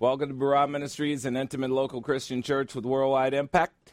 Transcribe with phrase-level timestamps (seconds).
[0.00, 3.92] Welcome to Barah Ministries, an intimate local Christian church with worldwide impact.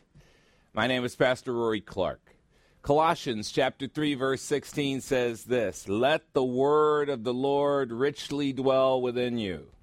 [0.74, 2.38] My name is Pastor Rory Clark.
[2.82, 9.02] Colossians chapter 3 verse 16 says this, "Let the word of the Lord richly dwell
[9.02, 9.74] within you."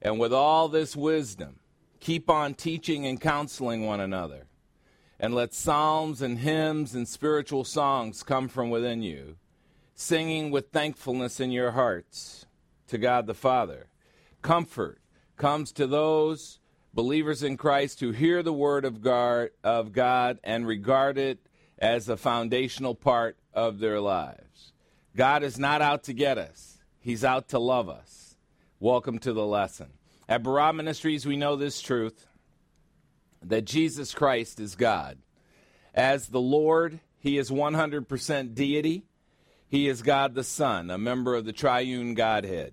[0.00, 1.58] And with all this wisdom,
[1.98, 4.46] keep on teaching and counseling one another.
[5.18, 9.38] And let psalms and hymns and spiritual songs come from within you,
[9.92, 12.46] singing with thankfulness in your hearts
[12.86, 13.88] to God the Father.
[14.40, 15.00] Comfort
[15.36, 16.58] comes to those
[16.94, 21.38] believers in Christ who hear the word of God, of God and regard it
[21.78, 24.72] as a foundational part of their lives.
[25.14, 28.36] God is not out to get us, He's out to love us.
[28.80, 29.88] Welcome to the lesson.
[30.28, 32.26] At Barah Ministries, we know this truth
[33.42, 35.18] that Jesus Christ is God.
[35.94, 39.04] As the Lord, He is 100% deity.
[39.68, 42.72] He is God the Son, a member of the triune Godhead.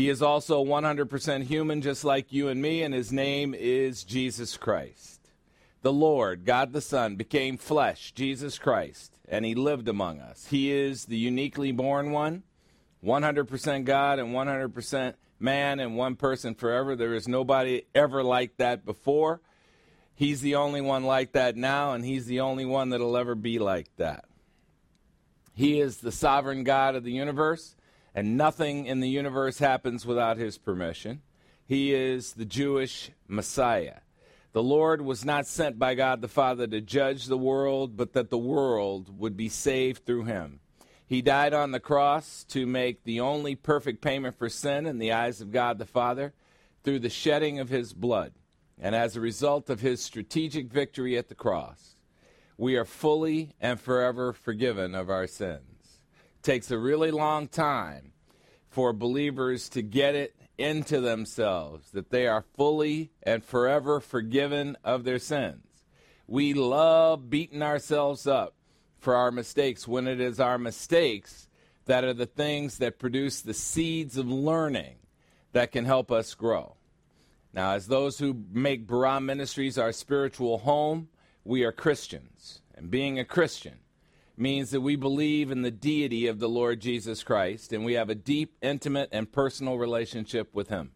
[0.00, 4.56] He is also 100% human, just like you and me, and his name is Jesus
[4.56, 5.20] Christ.
[5.82, 10.46] The Lord, God the Son, became flesh, Jesus Christ, and he lived among us.
[10.46, 12.44] He is the uniquely born one,
[13.04, 16.96] 100% God and 100% man, and one person forever.
[16.96, 19.42] There is nobody ever like that before.
[20.14, 23.58] He's the only one like that now, and he's the only one that'll ever be
[23.58, 24.24] like that.
[25.52, 27.76] He is the sovereign God of the universe
[28.14, 31.22] and nothing in the universe happens without his permission.
[31.64, 33.98] He is the Jewish Messiah.
[34.52, 38.30] The Lord was not sent by God the Father to judge the world, but that
[38.30, 40.58] the world would be saved through him.
[41.06, 45.12] He died on the cross to make the only perfect payment for sin in the
[45.12, 46.32] eyes of God the Father
[46.82, 48.32] through the shedding of his blood.
[48.80, 51.96] And as a result of his strategic victory at the cross,
[52.56, 55.69] we are fully and forever forgiven of our sins
[56.42, 58.12] takes a really long time
[58.68, 65.04] for believers to get it into themselves that they are fully and forever forgiven of
[65.04, 65.66] their sins.
[66.26, 68.54] We love beating ourselves up
[68.98, 71.48] for our mistakes when it is our mistakes
[71.86, 74.96] that are the things that produce the seeds of learning
[75.52, 76.76] that can help us grow.
[77.52, 81.08] Now, as those who make Barah Ministries our spiritual home,
[81.44, 82.62] we are Christians.
[82.76, 83.79] And being a Christian
[84.40, 88.08] means that we believe in the deity of the Lord Jesus Christ and we have
[88.08, 90.92] a deep, intimate, and personal relationship with Him.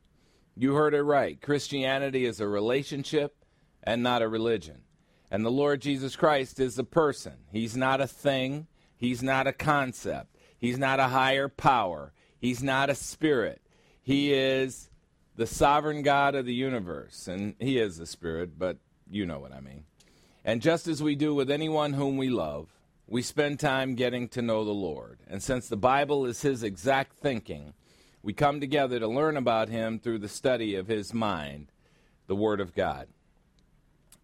[0.56, 1.40] You heard it right.
[1.40, 3.44] Christianity is a relationship
[3.82, 4.82] and not a religion.
[5.30, 7.34] And the Lord Jesus Christ is a person.
[7.50, 8.66] He's not a thing,
[8.96, 13.60] He's not a concept, He's not a higher power, He's not a spirit.
[14.02, 14.90] He is
[15.36, 17.26] the sovereign God of the universe.
[17.26, 18.78] And He is a spirit, but
[19.10, 19.84] you know what I mean.
[20.44, 22.68] And just as we do with anyone whom we love,
[23.06, 25.18] we spend time getting to know the Lord.
[25.28, 27.74] And since the Bible is His exact thinking,
[28.22, 31.70] we come together to learn about Him through the study of His mind,
[32.26, 33.08] the Word of God.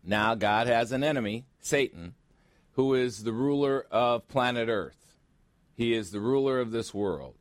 [0.03, 2.15] Now, God has an enemy, Satan,
[2.73, 5.17] who is the ruler of planet Earth.
[5.75, 7.35] He is the ruler of this world.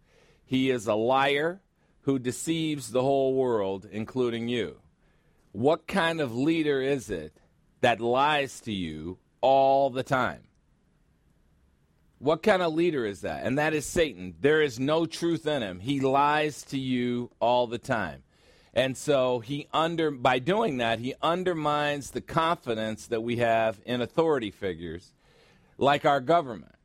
[0.45, 1.61] He is a liar
[2.01, 4.81] who deceives the whole world, including you.
[5.51, 7.37] What kind of leader is it
[7.81, 10.41] that lies to you all the time?
[12.19, 13.45] What kind of leader is that?
[13.45, 14.35] And that is Satan.
[14.41, 15.79] There is no truth in him.
[15.79, 18.23] He lies to you all the time.
[18.73, 24.01] And so he under by doing that, he undermines the confidence that we have in
[24.01, 25.13] authority figures
[25.77, 26.75] like our government.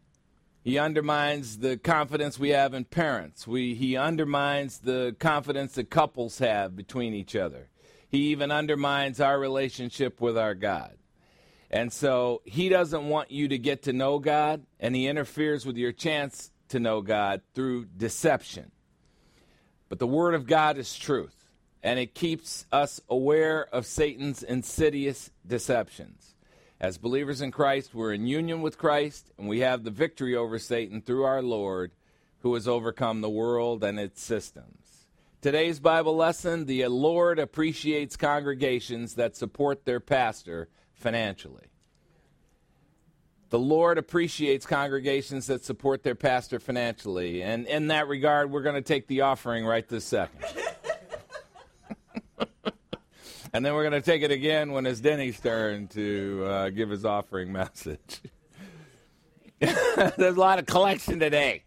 [0.62, 3.46] He undermines the confidence we have in parents.
[3.46, 7.68] We, he undermines the confidence that couples have between each other.
[8.08, 10.96] He even undermines our relationship with our God.
[11.70, 15.76] And so he doesn't want you to get to know God, and he interferes with
[15.76, 18.70] your chance to know God through deception.
[19.88, 21.44] But the Word of God is truth,
[21.82, 26.34] and it keeps us aware of Satan's insidious deceptions.
[26.80, 30.58] As believers in Christ, we're in union with Christ, and we have the victory over
[30.58, 31.92] Satan through our Lord,
[32.40, 35.06] who has overcome the world and its systems.
[35.40, 40.68] Today's Bible lesson the Lord appreciates congregations that support their pastor
[41.04, 41.66] financially.
[43.50, 47.42] The Lord appreciates congregations that support their pastor financially.
[47.42, 50.42] And in that regard, we're going to take the offering right this second.
[53.52, 56.88] and then we're going to take it again when it's Denny's turn to uh, give
[56.88, 58.22] his offering message.
[59.60, 61.64] There's a lot of collection today.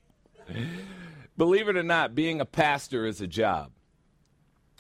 [1.38, 3.70] Believe it or not, being a pastor is a job.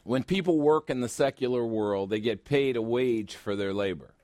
[0.03, 4.15] When people work in the secular world, they get paid a wage for their labor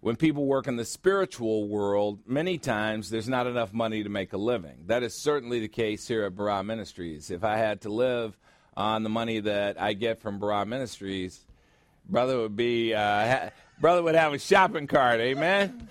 [0.00, 4.32] when people work in the spiritual world, many times there's not enough money to make
[4.32, 4.84] a living.
[4.86, 7.30] That is certainly the case here at Barah Ministries.
[7.30, 8.38] If I had to live
[8.76, 11.44] on the money that I get from Barah Ministries,
[12.08, 15.20] brother would be uh, ha- brother would have a shopping cart.
[15.20, 15.88] Amen.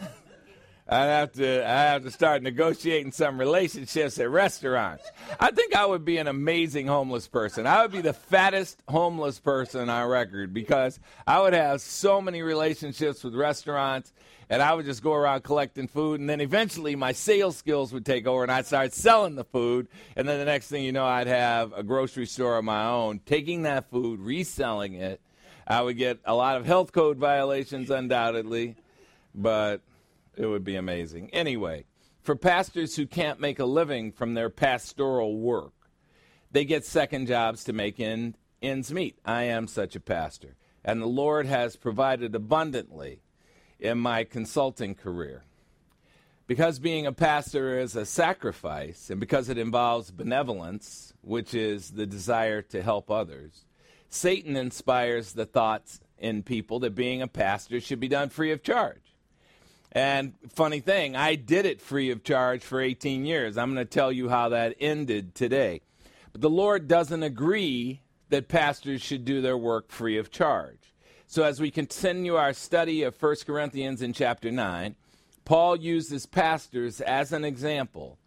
[0.91, 5.03] I'd have to I have to start negotiating some relationships at restaurants.
[5.39, 7.67] I think I would be an amazing homeless person.
[7.67, 12.41] I would be the fattest homeless person on record because I would have so many
[12.41, 14.11] relationships with restaurants
[14.49, 18.05] and I would just go around collecting food and then eventually my sales skills would
[18.05, 21.05] take over and I'd start selling the food and then the next thing you know
[21.05, 25.21] I'd have a grocery store of my own, taking that food, reselling it.
[25.67, 28.75] I would get a lot of health code violations undoubtedly,
[29.35, 29.81] but
[30.39, 31.29] it would be amazing.
[31.31, 31.83] Anyway,
[32.21, 35.73] for pastors who can't make a living from their pastoral work,
[36.49, 39.19] they get second jobs to make in, ends meet.
[39.25, 40.55] I am such a pastor.
[40.83, 43.21] And the Lord has provided abundantly
[43.79, 45.43] in my consulting career.
[46.47, 52.07] Because being a pastor is a sacrifice, and because it involves benevolence, which is the
[52.07, 53.65] desire to help others,
[54.07, 58.63] Satan inspires the thoughts in people that being a pastor should be done free of
[58.63, 59.08] charge.
[59.91, 63.57] And funny thing, I did it free of charge for 18 years.
[63.57, 65.81] I'm going to tell you how that ended today.
[66.31, 70.93] But the Lord doesn't agree that pastors should do their work free of charge.
[71.25, 74.95] So as we continue our study of 1 Corinthians in chapter 9,
[75.45, 78.19] Paul uses pastors as an example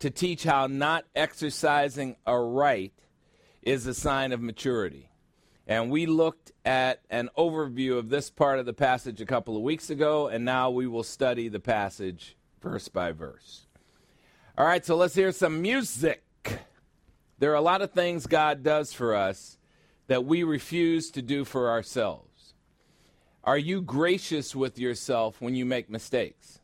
[0.00, 2.92] to teach how not exercising a right
[3.62, 5.10] is a sign of maturity.
[5.66, 9.62] And we looked at an overview of this part of the passage a couple of
[9.62, 13.66] weeks ago, and now we will study the passage verse by verse.
[14.58, 16.22] All right, so let's hear some music.
[17.38, 19.58] There are a lot of things God does for us
[20.06, 22.54] that we refuse to do for ourselves.
[23.42, 26.60] Are you gracious with yourself when you make mistakes?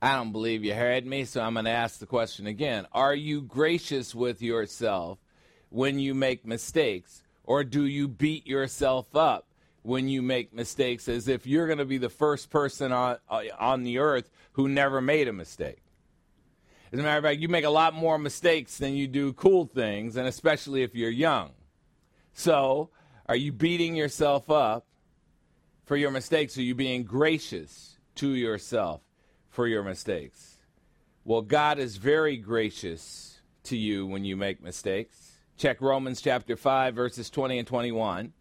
[0.00, 2.86] I don't believe you heard me, so I'm going to ask the question again.
[2.92, 5.18] Are you gracious with yourself
[5.70, 7.22] when you make mistakes?
[7.44, 9.46] Or do you beat yourself up
[9.82, 13.18] when you make mistakes as if you're going to be the first person on,
[13.58, 15.82] on the earth who never made a mistake?
[16.92, 19.66] As a matter of fact, you make a lot more mistakes than you do cool
[19.66, 21.50] things, and especially if you're young.
[22.32, 22.90] So,
[23.26, 24.86] are you beating yourself up
[25.84, 26.56] for your mistakes?
[26.58, 29.00] Are you being gracious to yourself
[29.48, 30.56] for your mistakes?
[31.24, 35.25] Well, God is very gracious to you when you make mistakes.
[35.58, 38.34] Check Romans chapter 5, verses 20 and 21,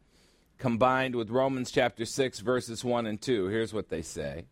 [0.58, 3.48] combined with Romans chapter 6, verses 1 and 2.
[3.48, 4.48] Here's what they say.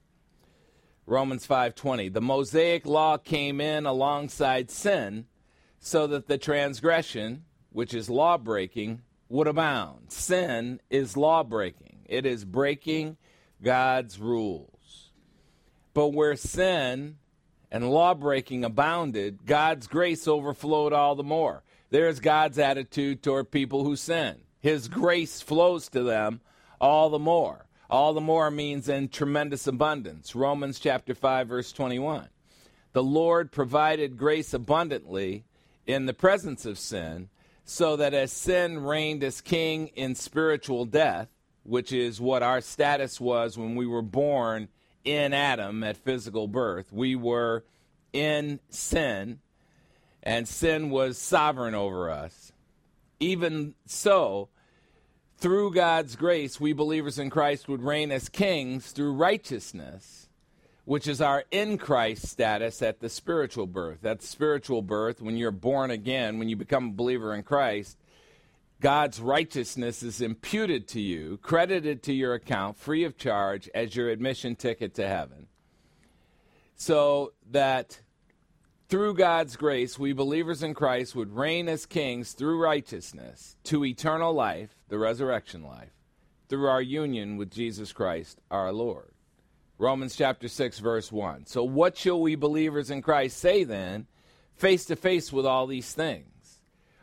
[1.05, 5.25] Romans 5:20 The Mosaic law came in alongside sin
[5.81, 10.13] so that the transgression which is law breaking would abound.
[10.13, 12.05] Sin is law breaking.
[12.05, 13.17] It is breaking
[13.61, 15.11] God's rules.
[15.93, 17.17] But where sin
[17.69, 21.63] and law breaking abounded, God's grace overflowed all the more.
[21.93, 24.37] There's God's attitude toward people who sin.
[24.59, 26.41] His grace flows to them
[26.81, 27.67] all the more.
[27.87, 30.33] All the more means in tremendous abundance.
[30.33, 32.29] Romans chapter 5 verse 21.
[32.93, 35.43] The Lord provided grace abundantly
[35.85, 37.29] in the presence of sin,
[37.63, 41.27] so that as sin reigned as king in spiritual death,
[41.61, 44.67] which is what our status was when we were born
[45.03, 47.63] in Adam at physical birth, we were
[48.13, 49.41] in sin
[50.23, 52.53] and sin was sovereign over us.
[53.19, 54.49] Even so,
[55.37, 60.29] through God's grace, we believers in Christ would reign as kings through righteousness,
[60.85, 64.05] which is our in Christ status at the spiritual birth.
[64.05, 67.97] At spiritual birth, when you're born again, when you become a believer in Christ,
[68.79, 74.09] God's righteousness is imputed to you, credited to your account, free of charge, as your
[74.09, 75.47] admission ticket to heaven.
[76.75, 77.99] So that
[78.89, 84.33] through God's grace, we believers in Christ would reign as kings through righteousness to eternal
[84.33, 85.93] life, the resurrection life,
[86.49, 89.13] through our union with Jesus Christ our Lord.
[89.79, 91.47] Romans chapter 6, verse 1.
[91.47, 94.07] So, what shall we believers in Christ say then,
[94.55, 96.59] face to face with all these things?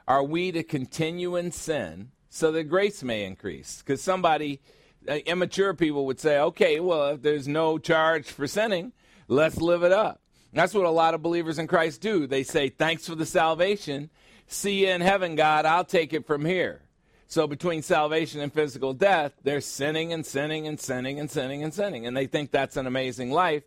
[0.06, 3.82] Are we to continue in sin so that grace may increase?
[3.82, 4.60] Because somebody,
[5.08, 8.92] uh, immature people would say, okay, well, if there's no charge for sinning,
[9.28, 10.20] let's live it up.
[10.52, 12.26] That's what a lot of believers in Christ do.
[12.26, 14.10] They say, Thanks for the salvation.
[14.46, 15.64] See you in heaven, God.
[15.64, 16.82] I'll take it from here.
[17.28, 21.72] So between salvation and physical death, they're sinning and sinning and sinning and sinning and
[21.72, 22.04] sinning.
[22.04, 23.62] And they think that's an amazing life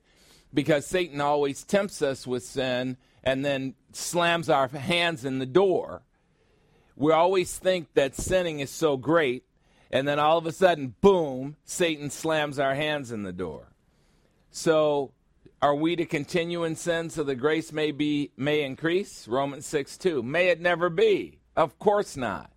[0.53, 6.01] because Satan always tempts us with sin and then slams our hands in the door.
[6.95, 9.45] We always think that sinning is so great,
[9.89, 13.73] and then all of a sudden, boom, Satan slams our hands in the door.
[14.51, 15.11] So
[15.63, 19.29] Are we to continue in sin so the grace may be may increase?
[19.29, 20.21] Romans 6 2.
[20.21, 21.39] May it never be.
[21.55, 22.51] Of course not.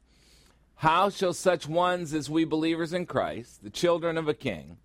[0.75, 4.79] How shall such ones as we believers in Christ, the children of a king,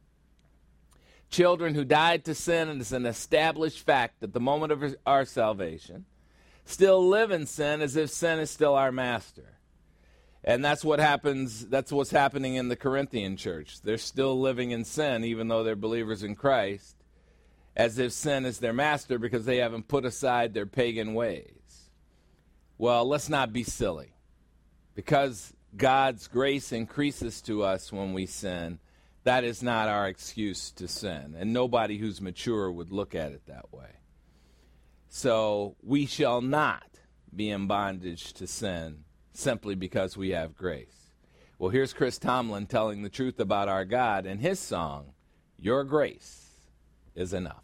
[1.31, 5.25] children who died to sin and is an established fact at the moment of our
[5.25, 6.05] salvation,
[6.63, 9.57] still live in sin as if sin is still our master?
[10.43, 13.81] And that's what happens, that's what's happening in the Corinthian church.
[13.81, 17.00] They're still living in sin, even though they're believers in Christ
[17.81, 21.89] as if sin is their master because they haven't put aside their pagan ways.
[22.77, 24.13] Well, let's not be silly.
[24.93, 28.77] Because God's grace increases to us when we sin,
[29.23, 31.35] that is not our excuse to sin.
[31.35, 33.89] And nobody who's mature would look at it that way.
[35.09, 36.99] So we shall not
[37.35, 41.15] be in bondage to sin simply because we have grace.
[41.57, 45.13] Well, here's Chris Tomlin telling the truth about our God in his song,
[45.57, 46.49] Your Grace
[47.15, 47.63] is enough.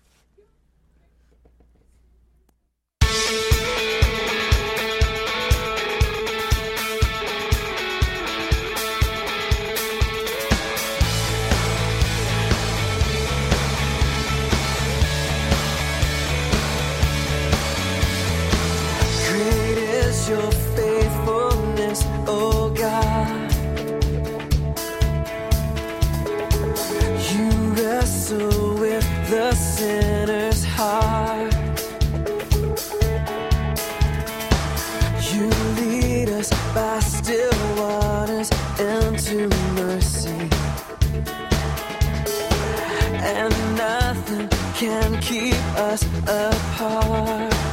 [44.77, 47.66] can keep us apart.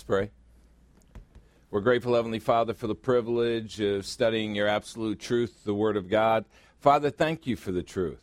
[0.00, 0.30] Us pray.
[1.70, 6.08] We're grateful, Heavenly Father, for the privilege of studying your absolute truth, the Word of
[6.08, 6.46] God.
[6.78, 8.22] Father, thank you for the truth.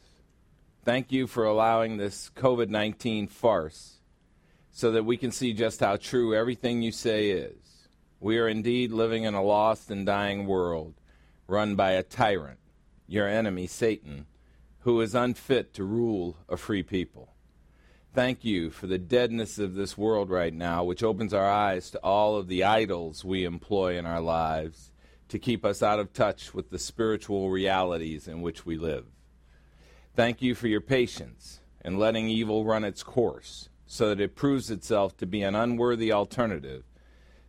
[0.84, 3.98] Thank you for allowing this COVID 19 farce
[4.72, 7.88] so that we can see just how true everything you say is.
[8.20, 10.96] We are indeed living in a lost and dying world
[11.48, 12.60] run by a tyrant,
[13.08, 14.26] your enemy, Satan,
[14.80, 17.36] who is unfit to rule a free people.
[18.14, 22.00] Thank you for the deadness of this world right now, which opens our eyes to
[22.00, 24.92] all of the idols we employ in our lives
[25.30, 29.06] to keep us out of touch with the spiritual realities in which we live.
[30.16, 34.72] Thank you for your patience in letting evil run its course so that it proves
[34.72, 36.84] itself to be an unworthy alternative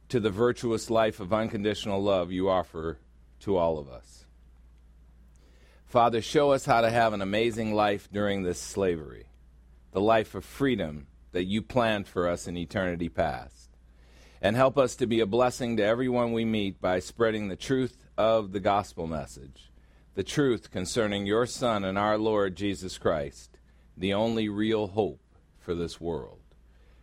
[0.08, 2.98] to the virtuous life of unconditional love you offer
[3.40, 4.26] to all of us.
[5.86, 9.27] Father, show us how to have an amazing life during this slavery,
[9.98, 13.68] the life of freedom that you planned for us in eternity past.
[14.40, 18.06] And help us to be a blessing to everyone we meet by spreading the truth
[18.16, 19.72] of the gospel message
[20.14, 23.58] the truth concerning your Son and our Lord Jesus Christ,
[23.96, 25.20] the only real hope
[25.58, 26.42] for this world.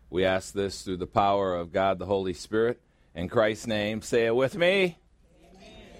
[0.09, 2.79] We ask this through the power of God the Holy Spirit.
[3.13, 4.97] In Christ's name, say it with me.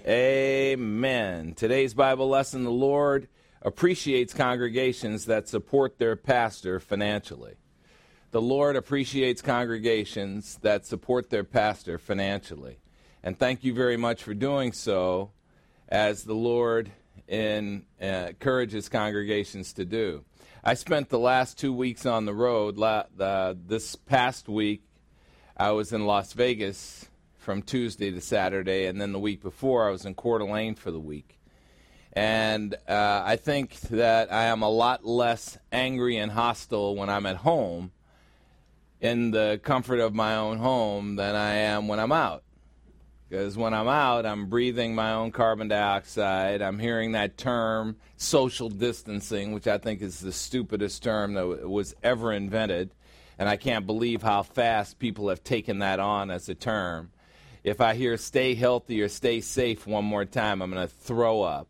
[0.06, 0.72] Amen.
[0.72, 1.54] Amen.
[1.54, 3.28] Today's Bible lesson the Lord
[3.66, 7.54] appreciates congregations that support their pastor financially.
[8.30, 12.78] The Lord appreciates congregations that support their pastor financially.
[13.24, 15.32] And thank you very much for doing so
[15.88, 16.92] as the Lord
[17.28, 20.24] and uh, encourages congregations to do.
[20.62, 22.76] I spent the last two weeks on the road.
[22.76, 23.06] La-
[23.66, 24.84] this past week,
[25.56, 29.90] I was in Las Vegas from Tuesday to Saturday, and then the week before, I
[29.90, 31.35] was in Coeur d'Alene for the week.
[32.16, 37.26] And uh, I think that I am a lot less angry and hostile when I'm
[37.26, 37.92] at home
[39.02, 42.42] in the comfort of my own home than I am when I'm out.
[43.28, 46.62] Because when I'm out, I'm breathing my own carbon dioxide.
[46.62, 51.94] I'm hearing that term, social distancing, which I think is the stupidest term that was
[52.02, 52.94] ever invented.
[53.38, 57.10] And I can't believe how fast people have taken that on as a term.
[57.62, 61.42] If I hear stay healthy or stay safe one more time, I'm going to throw
[61.42, 61.68] up.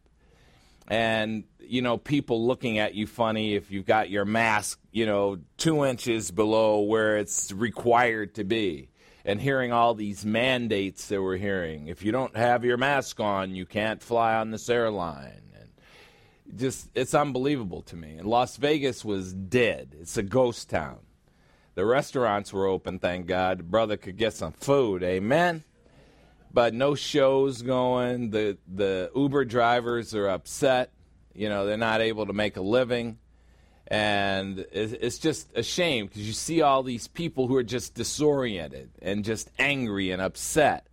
[0.89, 5.39] And, you know, people looking at you funny if you've got your mask, you know,
[5.57, 8.89] two inches below where it's required to be
[9.25, 11.89] and hearing all these mandates that we're hearing.
[11.89, 15.43] If you don't have your mask on, you can't fly on this airline.
[15.59, 18.15] And just it's unbelievable to me.
[18.15, 19.97] And Las Vegas was dead.
[20.01, 20.99] It's a ghost town.
[21.75, 23.71] The restaurants were open, thank God.
[23.71, 25.03] brother could get some food.
[25.03, 25.65] Amen.
[26.57, 28.31] But no shows going.
[28.31, 30.91] The the Uber drivers are upset.
[31.35, 33.19] You know, they're not able to make a living
[33.89, 38.91] and it's just a shame because you see all these people who are just disoriented
[39.01, 40.89] and just angry and upset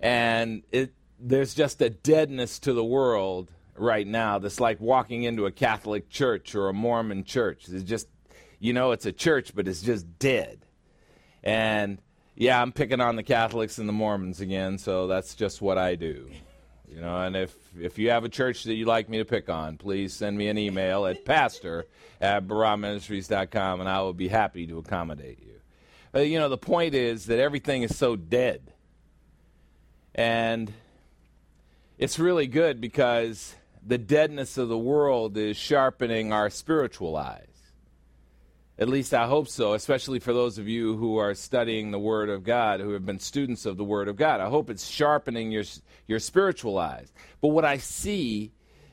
[0.00, 5.46] and it there's just a deadness to the world right now that's like walking into
[5.46, 8.08] a catholic church or a mormon church it's just
[8.58, 10.66] you know it's a church but it's just dead
[11.44, 11.98] and
[12.34, 15.94] yeah i'm picking on the catholics and the mormons again so that's just what i
[15.94, 16.30] do
[16.94, 19.48] you know, and if, if you have a church that you'd like me to pick
[19.48, 21.86] on, please send me an email at pastor
[22.20, 25.54] at barahministries.com and I will be happy to accommodate you.
[26.12, 28.72] But, you know, the point is that everything is so dead.
[30.14, 30.72] And
[31.98, 37.53] it's really good because the deadness of the world is sharpening our spiritual eyes.
[38.76, 42.28] At least I hope so, especially for those of you who are studying the Word
[42.28, 44.40] of God, who have been students of the Word of God.
[44.40, 45.62] I hope it's sharpening your,
[46.08, 47.12] your spiritual eyes.
[47.40, 48.50] But what I see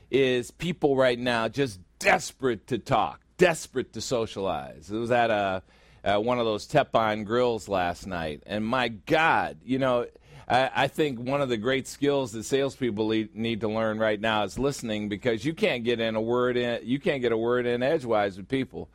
[0.08, 4.88] is people right now just desperate to talk, desperate to socialize.
[4.88, 5.62] It was at uh,
[6.04, 10.06] a, one of those Teppan grills last night, and my God, you know,
[10.46, 14.44] I, I think one of the great skills that salespeople need to learn right now
[14.44, 17.66] is listening because you can't get in a word in, you can't get a word
[17.66, 18.88] in edgewise with people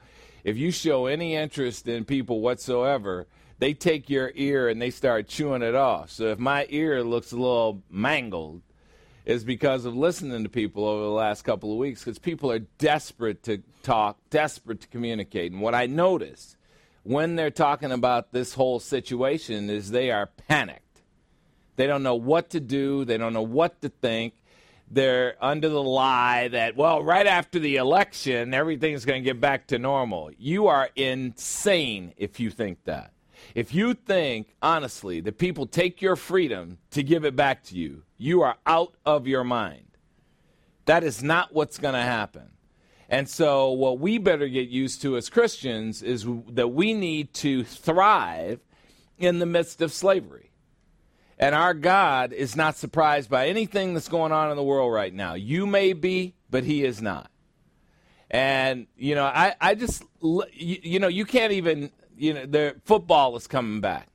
[0.43, 3.27] if you show any interest in people whatsoever,
[3.59, 6.11] they take your ear and they start chewing it off.
[6.11, 8.61] So if my ear looks a little mangled,
[9.25, 12.59] it's because of listening to people over the last couple of weeks because people are
[12.59, 15.51] desperate to talk, desperate to communicate.
[15.51, 16.55] And what I notice
[17.03, 21.01] when they're talking about this whole situation is they are panicked.
[21.75, 24.33] They don't know what to do, they don't know what to think,
[24.89, 29.67] they're under the lie that, well, right after the election, everything's going to get back
[29.67, 30.31] to normal.
[30.37, 33.11] You are insane if you think that.
[33.53, 38.03] If you think, honestly, that people take your freedom to give it back to you,
[38.17, 39.85] you are out of your mind.
[40.85, 42.51] That is not what's going to happen.
[43.09, 47.63] And so, what we better get used to as Christians is that we need to
[47.63, 48.59] thrive
[49.17, 50.46] in the midst of slavery.
[51.39, 55.13] And our God is not surprised by anything that's going on in the world right
[55.13, 55.35] now.
[55.35, 57.29] You may be, but He is not.
[58.29, 62.75] And, you know, I, I just, you, you know, you can't even, you know, the
[62.85, 64.09] football is coming back.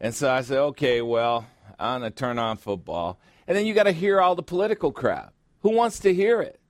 [0.00, 1.46] And so I said, okay, well,
[1.78, 3.18] I'm going to turn on football.
[3.46, 5.32] And then you got to hear all the political crap.
[5.60, 6.60] Who wants to hear it?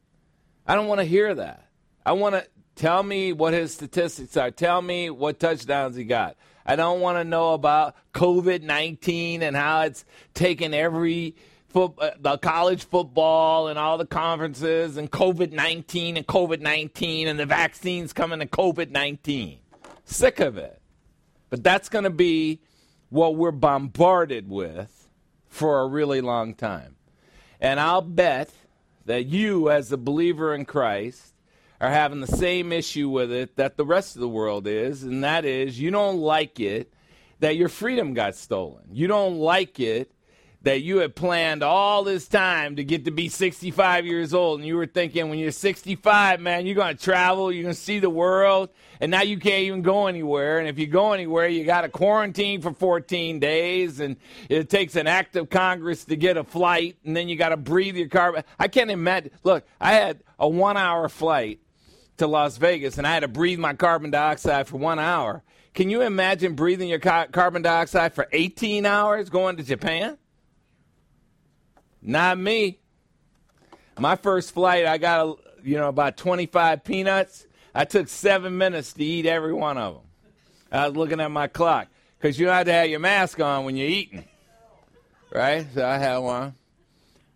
[0.66, 1.66] I don't want to hear that.
[2.06, 2.46] I want to
[2.76, 4.50] tell me what his statistics are.
[4.50, 6.36] Tell me what touchdowns he got.
[6.68, 10.04] I don't want to know about COVID 19 and how it's
[10.34, 11.34] taken every
[11.68, 17.26] foot, uh, the college football and all the conferences and COVID 19 and COVID 19
[17.26, 19.60] and the vaccines coming to COVID 19.
[20.04, 20.78] Sick of it.
[21.48, 22.60] But that's going to be
[23.08, 25.08] what we're bombarded with
[25.48, 26.96] for a really long time.
[27.62, 28.50] And I'll bet
[29.06, 31.32] that you, as a believer in Christ,
[31.80, 35.22] are having the same issue with it that the rest of the world is, and
[35.22, 36.92] that is you don't like it
[37.40, 38.84] that your freedom got stolen.
[38.90, 40.12] You don't like it
[40.62, 44.66] that you had planned all this time to get to be 65 years old, and
[44.66, 48.00] you were thinking when you're 65, man, you're going to travel, you're going to see
[48.00, 48.68] the world,
[49.00, 50.58] and now you can't even go anywhere.
[50.58, 54.16] And if you go anywhere, you got to quarantine for 14 days, and
[54.48, 57.56] it takes an act of Congress to get a flight, and then you got to
[57.56, 58.42] breathe your carbon.
[58.58, 59.30] I can't imagine.
[59.44, 61.60] Look, I had a one hour flight
[62.18, 65.42] to Las Vegas, and I had to breathe my carbon dioxide for one hour.
[65.74, 70.18] Can you imagine breathing your carbon dioxide for 18 hours going to Japan?
[72.02, 72.80] Not me.
[73.98, 77.46] My first flight, I got you know about 25 peanuts.
[77.74, 80.02] I took seven minutes to eat every one of them.
[80.70, 83.76] I was looking at my clock because you have to have your mask on when
[83.76, 84.24] you're eating,
[85.32, 85.66] right?
[85.74, 86.54] So I had one.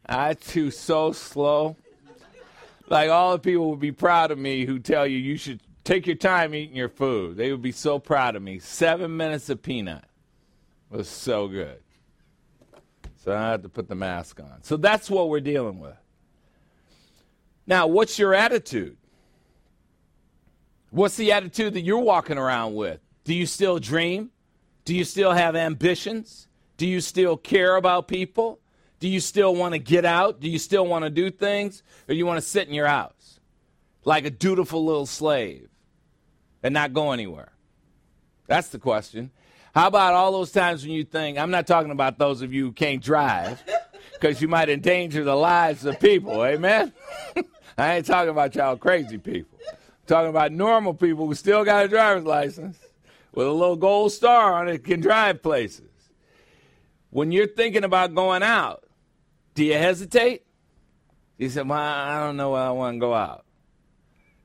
[0.06, 1.76] I chew so slow.
[2.92, 6.06] Like all the people would be proud of me who tell you you should take
[6.06, 7.38] your time eating your food.
[7.38, 8.58] They would be so proud of me.
[8.58, 10.04] Seven minutes of peanut
[10.90, 11.78] was so good.
[13.24, 14.62] So I had to put the mask on.
[14.62, 15.96] So that's what we're dealing with.
[17.66, 18.98] Now, what's your attitude?
[20.90, 23.00] What's the attitude that you're walking around with?
[23.24, 24.32] Do you still dream?
[24.84, 26.46] Do you still have ambitions?
[26.76, 28.58] Do you still care about people?
[29.02, 30.38] Do you still want to get out?
[30.38, 31.82] Do you still want to do things?
[32.08, 33.40] Or you want to sit in your house
[34.04, 35.68] like a dutiful little slave
[36.62, 37.50] and not go anywhere?
[38.46, 39.32] That's the question.
[39.74, 42.66] How about all those times when you think, I'm not talking about those of you
[42.66, 43.60] who can't drive,
[44.12, 46.92] because you might endanger the lives of people, amen?
[47.76, 49.58] I ain't talking about y'all crazy people.
[49.68, 52.78] I'm talking about normal people who still got a driver's license
[53.34, 55.90] with a little gold star on it can drive places.
[57.10, 58.84] When you're thinking about going out,
[59.54, 60.44] do you hesitate?
[61.38, 63.44] He said, well, I don't know why I want to go out.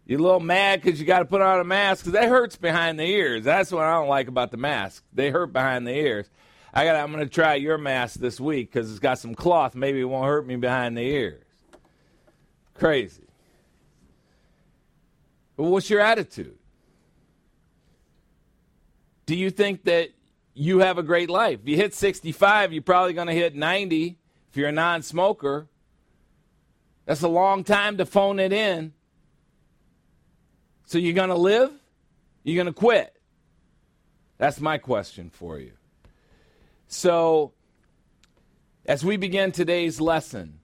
[0.05, 2.55] You're a little mad because you got to put on a mask because that hurts
[2.55, 3.43] behind the ears.
[3.43, 5.03] That's what I don't like about the mask.
[5.13, 6.29] They hurt behind the ears.
[6.73, 6.95] I got.
[6.95, 9.75] I'm going to try your mask this week because it's got some cloth.
[9.75, 11.43] Maybe it won't hurt me behind the ears.
[12.73, 13.27] Crazy.
[15.57, 16.57] But what's your attitude?
[19.25, 20.11] Do you think that
[20.53, 21.59] you have a great life?
[21.63, 24.17] If you hit 65, you're probably going to hit 90
[24.49, 25.67] if you're a non smoker.
[27.05, 28.93] That's a long time to phone it in
[30.87, 31.71] so you're going to live?
[32.43, 33.13] You're going to quit?
[34.37, 35.73] That's my question for you.
[36.87, 37.51] So,
[38.85, 40.59] as we begin today's lesson,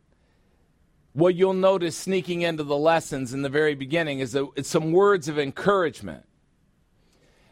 [1.11, 5.27] what you'll notice sneaking into the lessons in the very beginning is it's some words
[5.27, 6.23] of encouragement.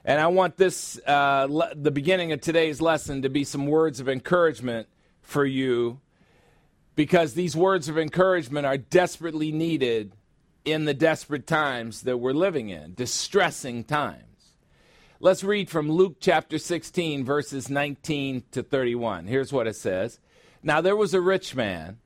[0.05, 3.99] And I want this, uh, le- the beginning of today's lesson, to be some words
[3.99, 4.87] of encouragement
[5.21, 5.99] for you
[6.95, 10.13] because these words of encouragement are desperately needed
[10.65, 14.25] in the desperate times that we're living in, distressing times.
[15.19, 19.27] Let's read from Luke chapter 16, verses 19 to 31.
[19.27, 20.19] Here's what it says
[20.63, 21.99] Now there was a rich man,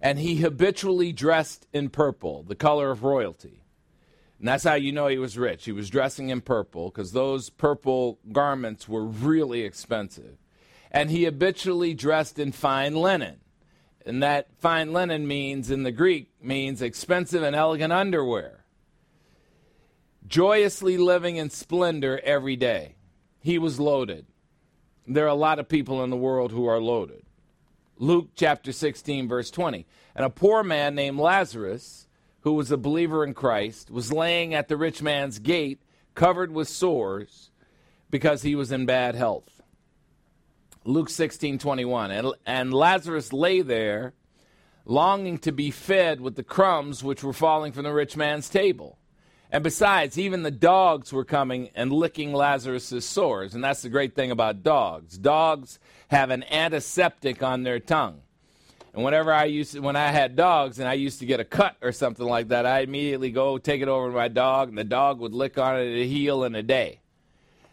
[0.00, 3.62] and he habitually dressed in purple, the color of royalty.
[4.38, 5.66] And that's how you know he was rich.
[5.66, 10.36] He was dressing in purple because those purple garments were really expensive.
[10.90, 13.41] And he habitually dressed in fine linen
[14.06, 18.64] and that fine linen means, in the Greek, means expensive and elegant underwear.
[20.26, 22.96] Joyously living in splendor every day.
[23.40, 24.26] He was loaded.
[25.06, 27.22] There are a lot of people in the world who are loaded.
[27.98, 29.86] Luke chapter 16, verse 20.
[30.14, 32.06] And a poor man named Lazarus,
[32.40, 35.80] who was a believer in Christ, was laying at the rich man's gate,
[36.14, 37.50] covered with sores,
[38.10, 39.61] because he was in bad health.
[40.84, 42.10] Luke 16 21.
[42.10, 44.14] And, and Lazarus lay there,
[44.84, 48.98] longing to be fed with the crumbs which were falling from the rich man's table.
[49.52, 53.54] And besides, even the dogs were coming and licking Lazarus' sores.
[53.54, 55.18] And that's the great thing about dogs.
[55.18, 58.22] Dogs have an antiseptic on their tongue.
[58.94, 61.44] And whenever I used to, when I had dogs and I used to get a
[61.44, 64.76] cut or something like that, I immediately go take it over to my dog, and
[64.76, 67.01] the dog would lick on it to heal in a day.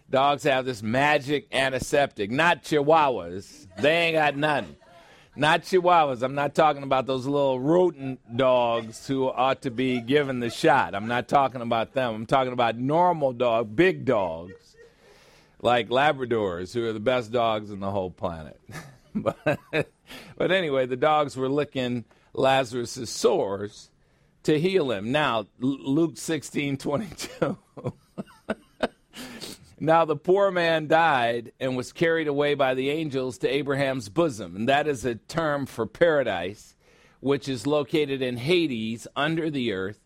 [0.10, 3.68] Dogs have this magic antiseptic, not chihuahuas.
[3.78, 4.76] They ain't got none.
[5.36, 6.24] Not chihuahuas.
[6.24, 10.96] I'm not talking about those little rodent dogs who ought to be given the shot.
[10.96, 12.16] I'm not talking about them.
[12.16, 14.76] I'm talking about normal dog, big dogs,
[15.62, 18.60] like Labradors, who are the best dogs in the whole planet.
[19.16, 23.92] but, but anyway, the dogs were licking Lazarus' sores
[24.44, 25.12] to heal him.
[25.12, 27.58] Now, Luke 16 22.
[29.82, 34.56] Now the poor man died and was carried away by the angels to Abraham's bosom.
[34.56, 36.76] And that is a term for paradise,
[37.22, 40.00] which is located in Hades under the earth,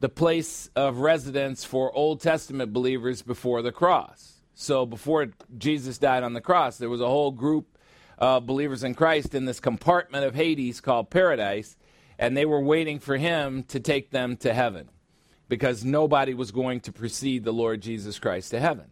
[0.00, 4.42] the place of residence for Old Testament believers before the cross.
[4.54, 7.78] So before Jesus died on the cross, there was a whole group
[8.18, 11.76] of believers in Christ in this compartment of Hades called paradise,
[12.18, 14.88] and they were waiting for him to take them to heaven
[15.48, 18.86] because nobody was going to precede the Lord Jesus Christ to heaven.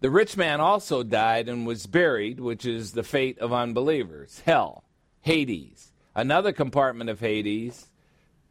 [0.00, 4.42] The rich man also died and was buried, which is the fate of unbelievers.
[4.44, 4.84] Hell,
[5.22, 5.92] Hades.
[6.14, 7.88] Another compartment of Hades,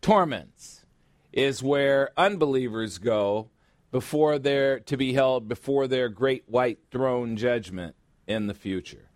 [0.01, 0.85] torments,
[1.31, 3.49] is where unbelievers go
[3.91, 7.95] before their to be held before their great white throne judgment
[8.27, 9.09] in the future.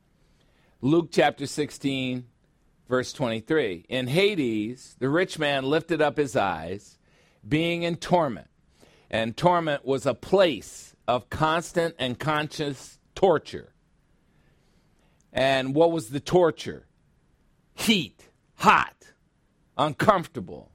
[0.82, 2.26] Luke chapter 16
[2.92, 3.86] verse 23.
[3.88, 6.98] In Hades, the rich man lifted up his eyes,
[7.48, 8.50] being in torment.
[9.10, 13.74] And torment was a place of constant and conscious torture.
[15.34, 16.88] And what was the torture?
[17.74, 18.96] Heat, hot,
[19.78, 20.72] uncomfortable.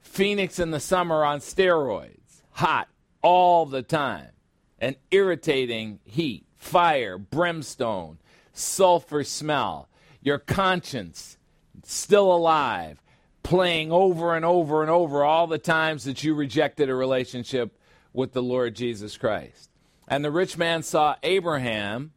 [0.00, 2.88] Phoenix in the summer on steroids, hot
[3.22, 4.30] all the time.
[4.78, 8.18] An irritating heat, fire, brimstone,
[8.52, 9.88] sulfur smell,
[10.22, 11.38] your conscience
[11.84, 13.02] still alive,
[13.42, 17.76] playing over and over and over all the times that you rejected a relationship
[18.12, 19.70] with the Lord Jesus Christ.
[20.08, 22.12] And the rich man saw Abraham,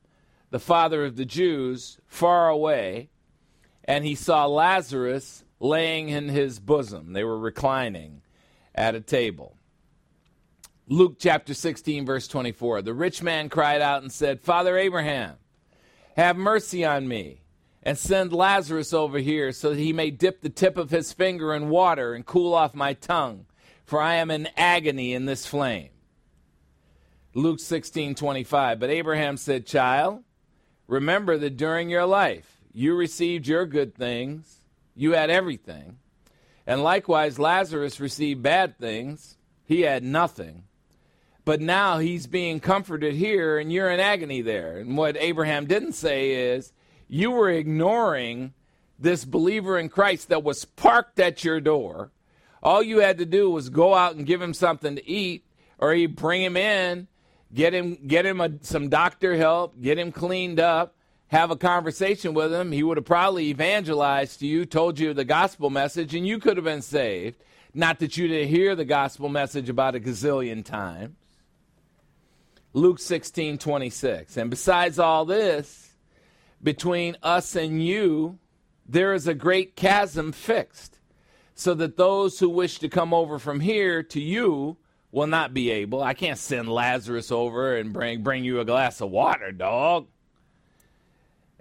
[0.50, 3.10] the father of the Jews, far away,
[3.84, 7.14] and he saw Lazarus laying in his bosom.
[7.14, 8.22] They were reclining
[8.74, 9.58] at a table.
[10.88, 12.82] Luke chapter 16, verse 24.
[12.82, 15.36] The rich man cried out and said, Father Abraham,
[16.18, 17.42] have mercy on me,
[17.82, 21.54] and send Lazarus over here so that he may dip the tip of his finger
[21.54, 23.46] in water and cool off my tongue
[23.94, 25.90] for I am in agony in this flame.
[27.36, 28.80] Luke 16, 25.
[28.80, 30.24] But Abraham said, Child,
[30.88, 34.62] remember that during your life you received your good things,
[34.96, 36.00] you had everything.
[36.66, 40.64] And likewise, Lazarus received bad things, he had nothing.
[41.46, 44.80] But now he's being comforted here, and you're in agony there.
[44.80, 46.74] And what Abraham didn't say is,
[47.08, 48.56] you were ignoring
[48.98, 52.10] this believer in Christ that was parked at your door
[52.64, 55.46] all you had to do was go out and give him something to eat,
[55.78, 57.08] or you bring him in,
[57.54, 60.96] get him get him a, some doctor help, get him cleaned up,
[61.28, 62.72] have a conversation with him.
[62.72, 66.56] He would have probably evangelized to you, told you the gospel message, and you could
[66.58, 67.36] have been saved.
[67.74, 71.16] Not that you didn't hear the gospel message about a gazillion times.
[72.72, 74.38] Luke 16, 26.
[74.38, 75.92] And besides all this,
[76.62, 78.40] between us and you,
[78.88, 80.93] there is a great chasm fixed
[81.64, 84.76] so that those who wish to come over from here to you
[85.14, 86.04] will not be able.
[86.04, 90.08] I can't send Lazarus over and bring bring you a glass of water, dog.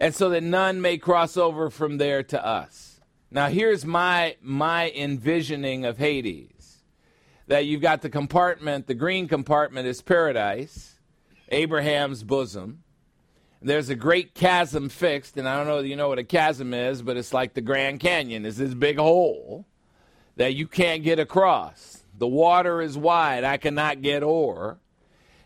[0.00, 3.00] And so that none may cross over from there to us.
[3.30, 6.78] Now here's my my envisioning of Hades.
[7.46, 10.98] That you've got the compartment, the green compartment is paradise,
[11.50, 12.82] Abraham's bosom.
[13.60, 17.02] There's a great chasm fixed, and I don't know you know what a chasm is,
[17.02, 18.44] but it's like the Grand Canyon.
[18.44, 19.64] It's this big hole
[20.36, 22.04] that you can't get across.
[22.16, 24.78] The water is wide, I cannot get o'er.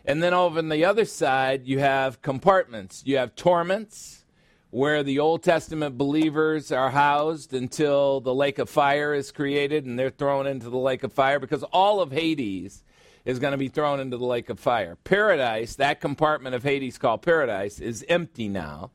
[0.05, 3.03] And then over on the other side, you have compartments.
[3.05, 4.25] You have torments,
[4.69, 9.97] where the Old Testament believers are housed until the lake of fire is created and
[9.97, 12.83] they're thrown into the lake of fire because all of Hades
[13.25, 14.97] is going to be thrown into the lake of fire.
[15.03, 18.91] Paradise, that compartment of Hades called paradise, is empty now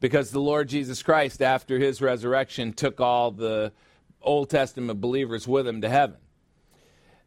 [0.00, 3.72] because the Lord Jesus Christ, after his resurrection, took all the
[4.22, 6.16] Old Testament believers with him to heaven.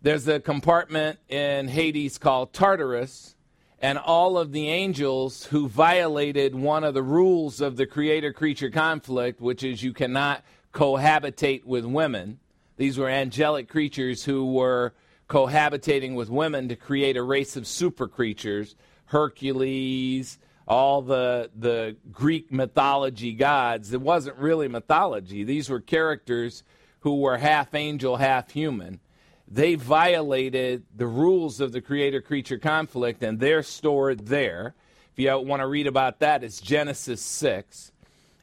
[0.01, 3.35] There's a compartment in Hades called Tartarus,
[3.79, 8.69] and all of the angels who violated one of the rules of the creator creature
[8.69, 12.39] conflict, which is you cannot cohabitate with women.
[12.77, 14.93] These were angelic creatures who were
[15.29, 18.75] cohabitating with women to create a race of super creatures,
[19.05, 23.93] Hercules, all the the Greek mythology gods.
[23.93, 25.43] It wasn't really mythology.
[25.43, 26.63] These were characters
[27.03, 28.97] who were half angel, half human.
[29.45, 34.73] They violated the rules of the creator creature conflict and they're stored there.
[35.11, 37.91] If you want to read about that, it's Genesis 6.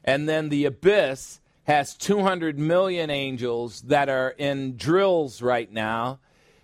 [0.03, 6.19] And then the abyss has 200 million angels that are in drills right now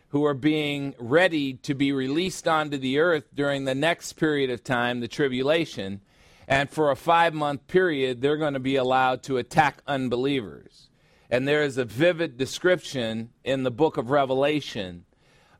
[0.09, 4.63] who are being ready to be released onto the earth during the next period of
[4.63, 6.01] time, the tribulation.
[6.47, 10.87] And for a five month period, they're going to be allowed to attack unbelievers.
[11.29, 15.05] And there is a vivid description in the book of Revelation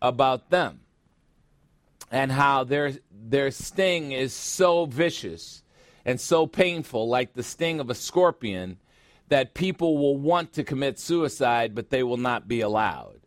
[0.02, 0.82] about them
[2.10, 5.64] and how their, their sting is so vicious
[6.06, 8.78] and so painful, like the sting of a scorpion,
[9.28, 13.20] that people will want to commit suicide, but they will not be allowed.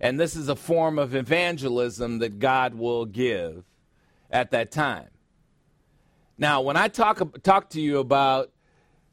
[0.00, 3.64] And this is a form of evangelism that God will give
[4.30, 5.08] at that time.
[6.38, 8.52] Now, when I talk, talk to you about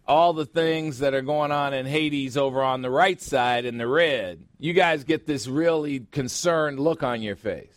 [0.08, 3.78] all the things that are going on in Hades over on the right side in
[3.78, 7.76] the red, you guys get this really concerned look on your face.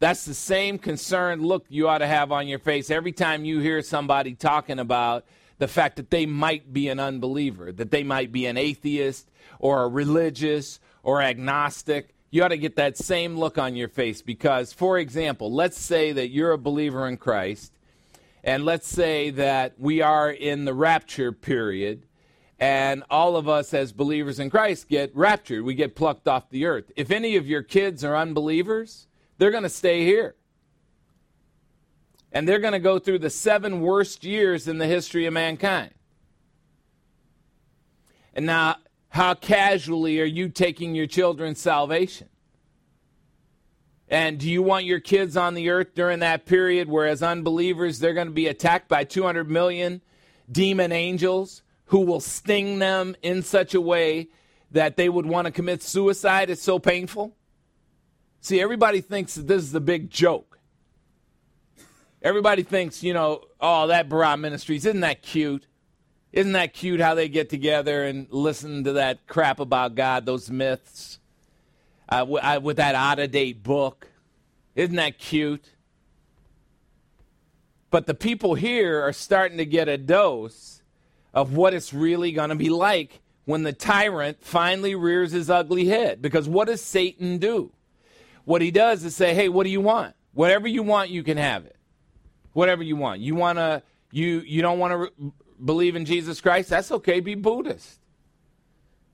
[0.00, 3.60] That's the same concerned look you ought to have on your face every time you
[3.60, 5.24] hear somebody talking about
[5.58, 9.82] the fact that they might be an unbeliever, that they might be an atheist or
[9.82, 12.14] a religious or agnostic.
[12.30, 16.12] You ought to get that same look on your face because, for example, let's say
[16.12, 17.72] that you're a believer in Christ,
[18.42, 22.06] and let's say that we are in the rapture period,
[22.58, 25.64] and all of us as believers in Christ get raptured.
[25.64, 26.92] We get plucked off the earth.
[26.96, 29.06] If any of your kids are unbelievers,
[29.38, 30.34] they're going to stay here.
[32.32, 35.92] And they're going to go through the seven worst years in the history of mankind.
[38.34, 38.76] And now,
[39.08, 42.29] how casually are you taking your children's salvation?
[44.10, 48.00] And do you want your kids on the earth during that period where, as unbelievers,
[48.00, 50.02] they're going to be attacked by 200 million
[50.50, 54.28] demon angels who will sting them in such a way
[54.72, 56.50] that they would want to commit suicide?
[56.50, 57.36] It's so painful.
[58.40, 60.58] See, everybody thinks that this is a big joke.
[62.20, 65.66] Everybody thinks, you know, oh, that Barah Ministries, isn't that cute?
[66.32, 70.50] Isn't that cute how they get together and listen to that crap about God, those
[70.50, 71.19] myths,
[72.10, 74.08] uh, w- uh, with that out of date book?
[74.74, 75.70] Isn't that cute?
[77.90, 80.82] But the people here are starting to get a dose
[81.34, 85.86] of what it's really going to be like when the tyrant finally rears his ugly
[85.86, 86.22] head.
[86.22, 87.72] Because what does Satan do?
[88.44, 90.14] What he does is say, hey, what do you want?
[90.32, 91.76] Whatever you want, you can have it.
[92.52, 93.20] Whatever you want.
[93.20, 95.32] You want to, you, you don't want to re-
[95.64, 96.70] believe in Jesus Christ?
[96.70, 97.20] That's okay.
[97.20, 97.98] Be Buddhist.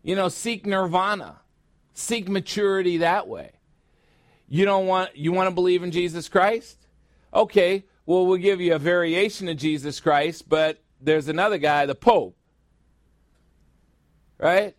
[0.03, 1.41] You know, seek nirvana.
[1.99, 3.53] Seek maturity that way.
[4.49, 6.77] You don't want, you want to believe in Jesus Christ?
[7.33, 11.95] Okay, well, we'll give you a variation of Jesus Christ, but there's another guy, the
[11.95, 12.37] Pope.
[14.39, 14.77] Right?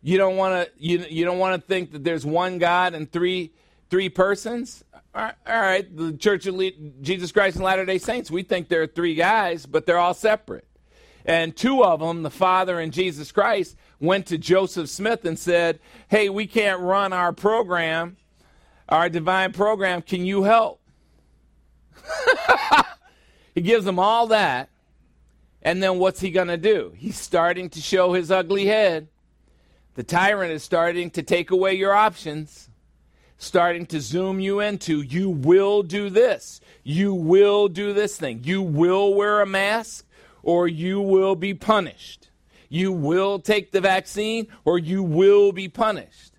[0.00, 3.10] You don't want to you, you don't want to think that there's one God and
[3.10, 3.52] three
[3.90, 4.84] three persons?
[5.12, 6.56] All right, the Church of
[7.02, 10.14] Jesus Christ and Latter day Saints, we think there are three guys, but they're all
[10.14, 10.68] separate.
[11.24, 15.78] And two of them, the Father and Jesus Christ, went to Joseph Smith and said,
[16.08, 18.16] Hey, we can't run our program,
[18.88, 20.02] our divine program.
[20.02, 20.80] Can you help?
[23.54, 24.70] he gives them all that.
[25.62, 26.94] And then what's he going to do?
[26.96, 29.08] He's starting to show his ugly head.
[29.94, 32.70] The tyrant is starting to take away your options
[33.40, 38.60] starting to zoom you into you will do this, you will do this thing, you
[38.60, 40.06] will wear a mask,
[40.42, 42.30] or you will be punished.
[42.68, 46.34] You will take the vaccine, or you will be punished.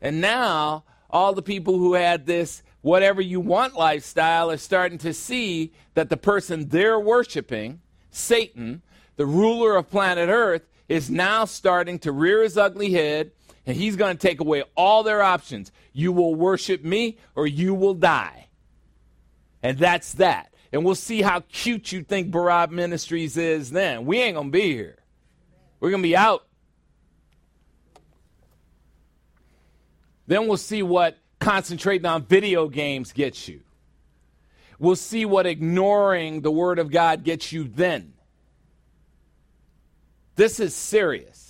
[0.00, 5.12] And now, all the people who had this whatever you want lifestyle are starting to
[5.12, 7.80] see that the person they're worshiping,
[8.10, 8.80] Satan,
[9.16, 13.32] the ruler of planet Earth, is now starting to rear his ugly head
[13.66, 15.72] and he's going to take away all their options.
[15.92, 18.46] You will worship me or you will die.
[19.62, 20.54] And that's that.
[20.76, 24.04] And we'll see how cute you think Barah Ministries is then.
[24.04, 24.98] We ain't going to be here.
[25.80, 26.46] We're going to be out.
[30.26, 33.62] Then we'll see what concentrating on video games gets you.
[34.78, 38.12] We'll see what ignoring the Word of God gets you then.
[40.34, 41.45] This is serious.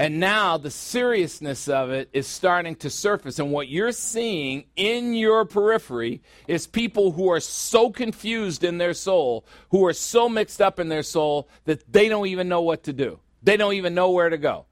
[0.00, 3.38] And now the seriousness of it is starting to surface.
[3.38, 8.94] And what you're seeing in your periphery is people who are so confused in their
[8.94, 12.84] soul, who are so mixed up in their soul that they don't even know what
[12.84, 13.20] to do.
[13.42, 14.64] They don't even know where to go.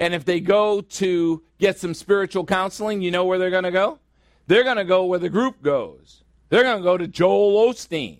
[0.00, 3.70] And if they go to get some spiritual counseling, you know where they're going to
[3.70, 4.00] go?
[4.48, 6.24] They're going to go where the group goes.
[6.48, 8.18] They're going to go to Joel Osteen.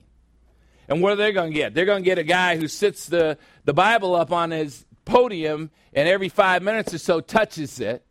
[0.87, 1.75] And what are they going to get?
[1.75, 5.71] They're going to get a guy who sits the, the Bible up on his podium
[5.93, 8.05] and every five minutes or so touches it,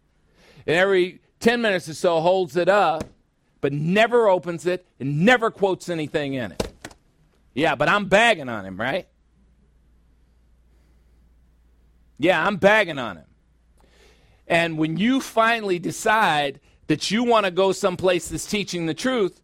[0.67, 3.03] and every 10 minutes or so holds it up,
[3.59, 6.71] but never opens it and never quotes anything in it.
[7.53, 9.07] Yeah, but I'm bagging on him, right?
[12.17, 13.25] Yeah, I'm bagging on him.
[14.47, 19.41] And when you finally decide that you want to go someplace that's teaching the truth,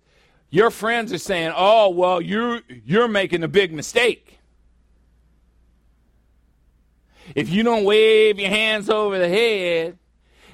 [0.50, 4.37] your friends are saying, "Oh, well, you're you're making a big mistake."
[7.36, 9.98] If you don't wave your hands over the head,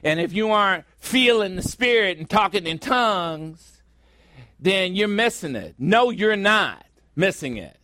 [0.03, 3.81] and if you aren't feeling the spirit and talking in tongues,
[4.59, 5.75] then you're missing it.
[5.77, 7.77] No, you're not missing it.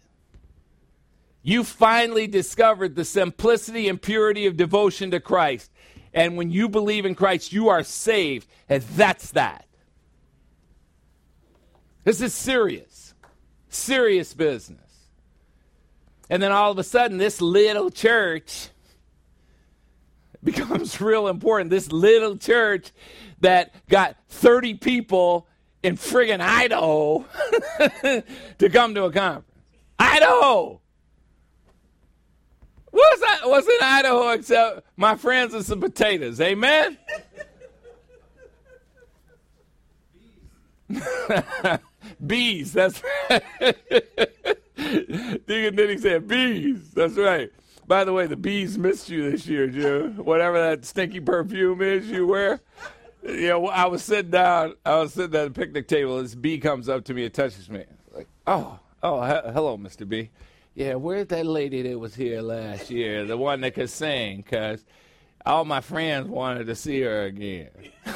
[1.41, 5.71] You finally discovered the simplicity and purity of devotion to Christ.
[6.13, 8.47] And when you believe in Christ, you are saved.
[8.67, 9.65] And that's that.
[12.03, 13.13] This is serious,
[13.69, 14.79] serious business.
[16.29, 18.69] And then all of a sudden, this little church
[20.43, 21.69] becomes real important.
[21.69, 22.91] This little church
[23.41, 25.47] that got 30 people
[25.83, 27.25] in friggin' Idaho
[28.57, 29.45] to come to a conference.
[29.97, 30.81] Idaho!
[32.91, 36.41] What's, that, what's in Idaho except my friends and some potatoes?
[36.41, 36.97] Amen?
[40.89, 40.99] bees,
[42.25, 43.43] Bees, that's right.
[45.45, 47.51] Deacon said bees, that's right.
[47.89, 50.17] By the way, the bees missed you this year, Jim.
[50.17, 52.61] Whatever that stinky perfume is you wear.
[53.23, 54.75] Yeah, well, I was sitting down.
[54.85, 56.21] I was sitting at the picnic table.
[56.21, 57.85] This bee comes up to me and touches me.
[58.13, 60.07] Like, oh, oh, he- hello, Mr.
[60.07, 60.29] B.
[60.75, 63.25] Yeah, where's that lady that was here last year?
[63.25, 64.43] The one that could sing?
[64.43, 64.85] Cause
[65.43, 67.69] all my friends wanted to see her again.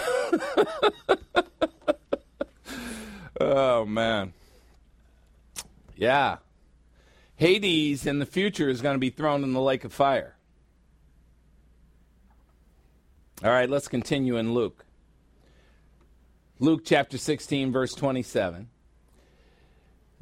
[3.42, 4.34] oh man.
[5.96, 6.38] Yeah.
[7.44, 10.38] Hades in the future is going to be thrown in the lake of fire.
[13.44, 14.86] All right, let's continue in Luke.
[16.60, 18.70] Luke chapter 16, verse 27.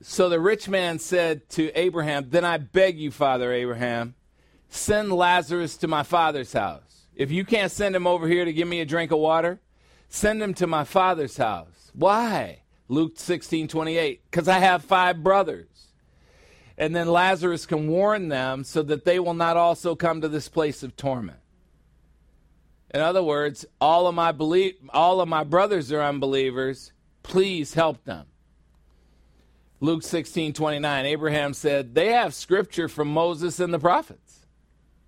[0.02, 4.16] So the rich man said to Abraham, Then I beg you, Father Abraham,
[4.70, 7.06] send Lazarus to my father's house.
[7.14, 9.62] If you can't send him over here to give me a drink of water,
[10.10, 11.92] send him to my father's house.
[11.94, 12.64] Why?
[12.88, 14.24] Luke 16, 28.
[14.24, 15.91] Because I have five brothers
[16.82, 20.50] and then Lazarus can warn them so that they will not also come to this
[20.50, 21.38] place of torment.
[22.92, 26.92] In other words, all of my believe, all of my brothers are unbelievers.
[27.22, 28.26] Please help them.
[29.80, 34.48] Luke 16, 29, Abraham said, They have scripture from Moses and the prophets.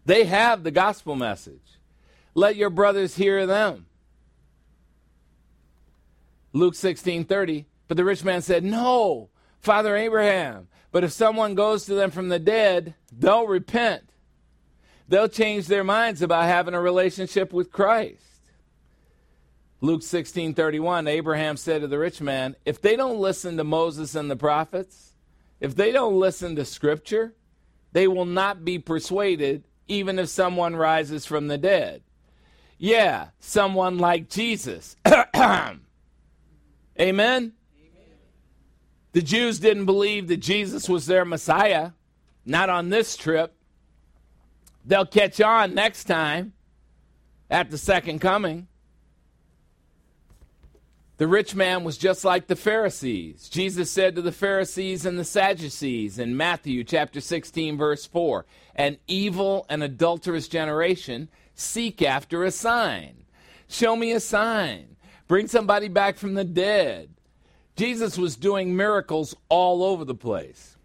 [0.05, 1.79] They have the gospel message.
[2.35, 3.87] Let your brothers hear them.
[6.53, 11.85] Luke 16, 30, but the rich man said, No, Father Abraham, but if someone goes
[11.85, 14.03] to them from the dead, they'll repent.
[15.07, 18.21] They'll change their minds about having a relationship with Christ.
[19.81, 24.29] Luke 16:31 Abraham said to the rich man, if they don't listen to Moses and
[24.29, 25.13] the prophets,
[25.59, 27.33] if they don't listen to scripture,
[27.91, 32.03] they will not be persuaded even if someone rises from the dead.
[32.77, 34.95] Yeah, someone like Jesus.
[36.99, 37.53] Amen.
[39.13, 41.91] The Jews didn't believe that Jesus was their Messiah,
[42.45, 43.55] not on this trip.
[44.83, 46.53] They'll catch on next time
[47.49, 48.67] at the second coming.
[51.17, 53.47] The rich man was just like the Pharisees.
[53.47, 58.45] Jesus said to the Pharisees and the Sadducees in Matthew chapter 16 verse 4,
[58.75, 63.25] "An evil and adulterous generation seek after a sign.
[63.67, 64.95] Show me a sign.
[65.27, 67.13] Bring somebody back from the dead.
[67.75, 70.77] Jesus was doing miracles all over the place.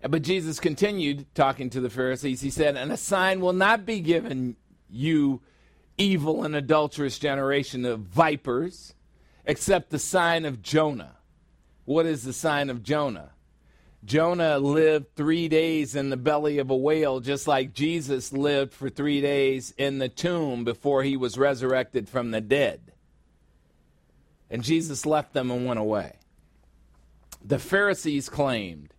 [0.00, 2.40] But Jesus continued talking to the Pharisees.
[2.40, 4.56] He said, And a sign will not be given
[4.88, 5.42] you,
[5.98, 8.94] evil and adulterous generation of vipers,
[9.44, 11.16] except the sign of Jonah.
[11.84, 13.32] What is the sign of Jonah?
[14.04, 18.88] Jonah lived three days in the belly of a whale, just like Jesus lived for
[18.88, 22.92] three days in the tomb before he was resurrected from the dead.
[24.50, 26.16] And Jesus left them and went away.
[27.44, 28.94] The Pharisees claimed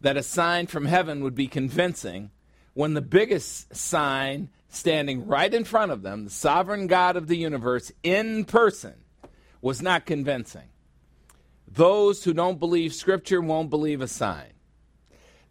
[0.00, 2.30] that a sign from heaven would be convincing
[2.74, 7.36] when the biggest sign standing right in front of them, the sovereign God of the
[7.36, 8.94] universe in person,
[9.60, 10.68] was not convincing.
[11.66, 14.52] Those who don't believe Scripture won't believe a sign.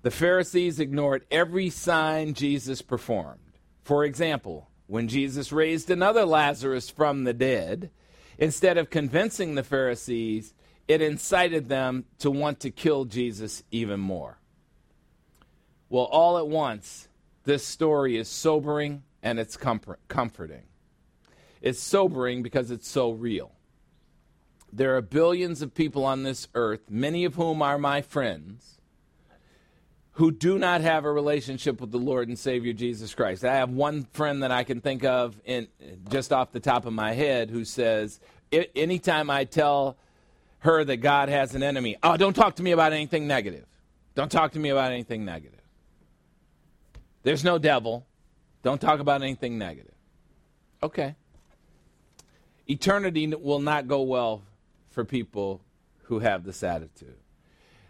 [0.03, 3.39] The Pharisees ignored every sign Jesus performed.
[3.83, 7.89] For example, when Jesus raised another Lazarus from the dead,
[8.37, 10.53] instead of convincing the Pharisees,
[10.87, 14.39] it incited them to want to kill Jesus even more.
[15.89, 17.07] Well, all at once,
[17.43, 20.63] this story is sobering and it's comfort- comforting.
[21.61, 23.51] It's sobering because it's so real.
[24.71, 28.74] There are billions of people on this earth, many of whom are my friends,
[30.15, 33.43] who do not have a relationship with the Lord and Savior Jesus Christ.
[33.43, 35.67] I have one friend that I can think of in
[36.09, 38.21] just off the top of my head who says,
[38.75, 39.97] anytime I tell
[40.59, 43.65] her that God has an enemy, oh, don't talk to me about anything negative.
[44.15, 45.59] Don't talk to me about anything negative.
[47.23, 48.05] There's no devil.
[48.63, 49.95] Don't talk about anything negative.
[50.81, 51.15] Okay.
[52.69, 54.43] Eternity will not go well
[54.91, 55.59] for people
[56.03, 57.17] who have this attitude.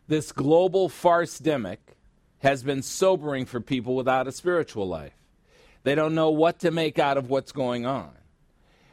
[0.07, 1.77] This global farce demic
[2.45, 5.15] has been sobering for people without a spiritual life.
[5.81, 8.11] They don't know what to make out of what's going on.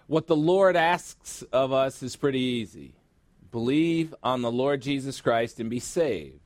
[0.07, 2.95] What the Lord asks of us is pretty easy
[3.51, 6.41] believe on the Lord Jesus Christ and be saved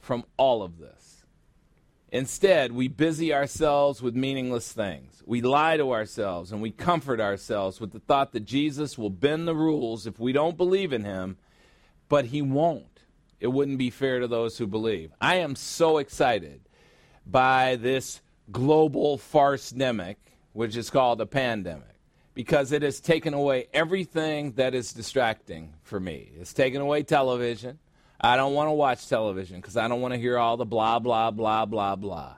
[0.00, 1.24] from all of this.
[2.10, 5.22] Instead, we busy ourselves with meaningless things.
[5.24, 9.46] We lie to ourselves and we comfort ourselves with the thought that Jesus will bend
[9.46, 11.36] the rules if we don't believe in him,
[12.08, 12.97] but he won't
[13.40, 15.12] it wouldn't be fair to those who believe.
[15.20, 16.60] I am so excited
[17.26, 18.20] by this
[18.50, 20.16] global farce demic,
[20.52, 21.94] which is called a pandemic,
[22.34, 26.30] because it has taken away everything that is distracting for me.
[26.40, 27.78] It's taken away television.
[28.20, 30.98] I don't want to watch television because I don't want to hear all the blah,
[30.98, 32.36] blah, blah, blah, blah.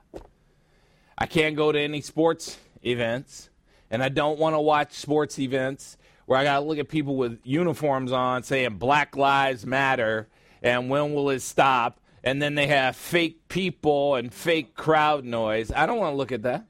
[1.16, 3.48] I can't go to any sports events,
[3.90, 5.96] and I don't want to watch sports events
[6.26, 10.28] where I got to look at people with uniforms on saying Black Lives Matter
[10.62, 12.00] and when will it stop?
[12.22, 15.72] And then they have fake people and fake crowd noise.
[15.72, 16.66] I don't want to look at that.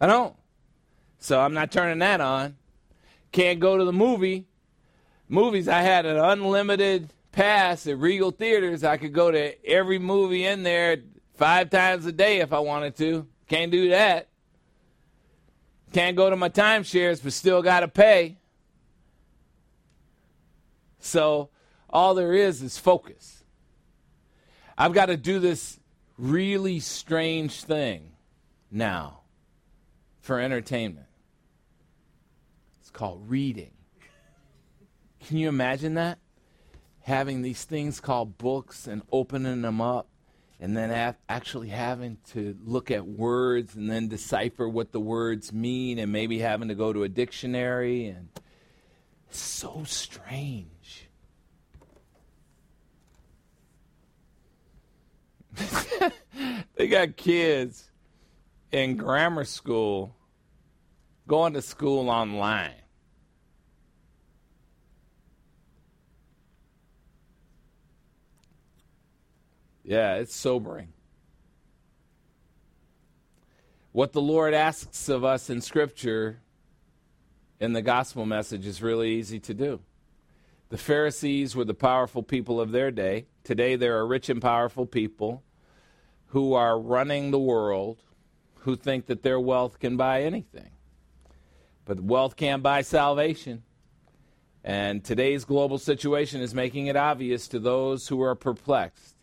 [0.00, 0.34] I don't.
[1.18, 2.56] So I'm not turning that on.
[3.32, 4.46] Can't go to the movie.
[5.28, 8.84] Movies, I had an unlimited pass at Regal Theaters.
[8.84, 10.98] I could go to every movie in there
[11.34, 13.26] five times a day if I wanted to.
[13.48, 14.28] Can't do that.
[15.92, 18.38] Can't go to my timeshares, but still got to pay.
[20.98, 21.50] So
[21.90, 23.44] all there is is focus.
[24.76, 25.78] I've got to do this
[26.18, 28.12] really strange thing
[28.70, 29.20] now
[30.20, 31.06] for entertainment.
[32.80, 33.72] It's called reading.
[35.26, 36.18] Can you imagine that?
[37.00, 40.08] Having these things called books and opening them up
[40.58, 45.98] and then actually having to look at words and then decipher what the words mean
[45.98, 48.28] and maybe having to go to a dictionary and
[49.30, 50.75] so strange.
[56.76, 57.90] they got kids
[58.72, 60.16] in grammar school
[61.26, 62.74] going to school online.
[69.82, 70.92] Yeah, it's sobering.
[73.92, 76.40] What the Lord asks of us in Scripture
[77.60, 79.80] in the gospel message is really easy to do.
[80.68, 83.26] The Pharisees were the powerful people of their day.
[83.44, 85.44] Today, there are rich and powerful people
[86.28, 88.02] who are running the world
[88.60, 90.70] who think that their wealth can buy anything.
[91.84, 93.62] But wealth can't buy salvation.
[94.64, 99.16] And today's global situation is making it obvious to those who are perplexed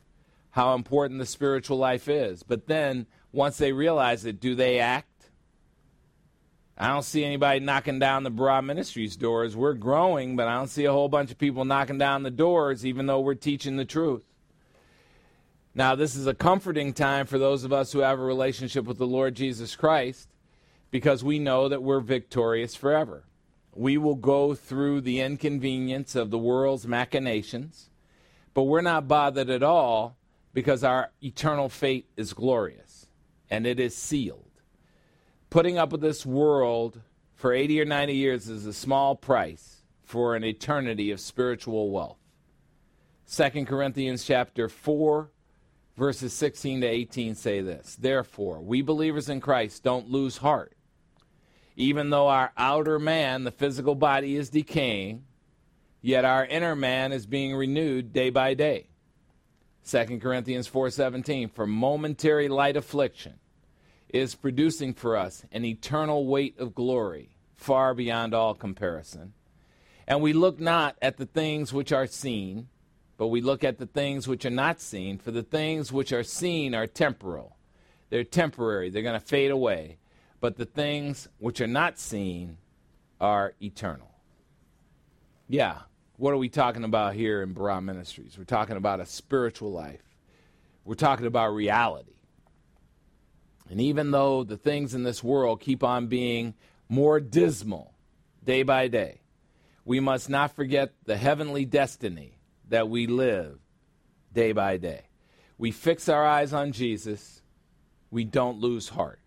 [0.53, 2.43] how important the spiritual life is.
[2.43, 5.31] But then, once they realize it, do they act?
[6.77, 9.55] I don't see anybody knocking down the Barah Ministries doors.
[9.55, 12.85] We're growing, but I don't see a whole bunch of people knocking down the doors,
[12.85, 14.21] even though we're teaching the truth.
[15.75, 18.99] Now, this is a comforting time for those of us who have a relationship with
[18.99, 20.29] the Lord Jesus Christ
[20.91, 23.23] because we know that we're victorious forever.
[23.73, 27.89] We will go through the inconvenience of the world's machinations,
[28.53, 30.15] but we're not bothered at all
[30.53, 33.07] because our eternal fate is glorious
[33.49, 34.51] and it is sealed.
[35.49, 37.01] Putting up with this world
[37.33, 42.19] for 80 or 90 years is a small price for an eternity of spiritual wealth.
[43.35, 45.31] 2 Corinthians chapter 4
[45.97, 50.73] verses 16 to 18 say this Therefore, we believers in Christ don't lose heart.
[51.75, 55.23] Even though our outer man, the physical body, is decaying,
[56.01, 58.87] yet our inner man is being renewed day by day.
[59.85, 63.39] 2 Corinthians 4:17 For momentary light affliction
[64.09, 69.33] is producing for us an eternal weight of glory far beyond all comparison.
[70.07, 72.67] And we look not at the things which are seen,
[73.17, 76.23] but we look at the things which are not seen, for the things which are
[76.23, 77.57] seen are temporal.
[78.09, 79.97] They're temporary, they're going to fade away.
[80.43, 82.57] but the things which are not seen
[83.21, 84.11] are eternal.
[85.47, 85.83] Yeah,
[86.17, 88.37] what are we talking about here in Barah Ministries?
[88.37, 90.03] We're talking about a spiritual life,
[90.83, 92.11] we're talking about reality.
[93.69, 96.55] And even though the things in this world keep on being
[96.89, 97.93] more dismal
[98.43, 99.21] day by day,
[99.85, 102.37] we must not forget the heavenly destiny
[102.69, 103.59] that we live
[104.33, 105.03] day by day.
[105.57, 107.41] We fix our eyes on Jesus,
[108.11, 109.19] we don't lose heart.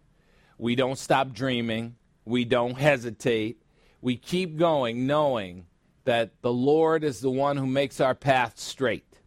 [0.58, 1.96] We don't stop dreaming.
[2.24, 3.62] We don't hesitate.
[4.00, 5.66] We keep going knowing
[6.04, 9.18] that the Lord is the one who makes our path straight.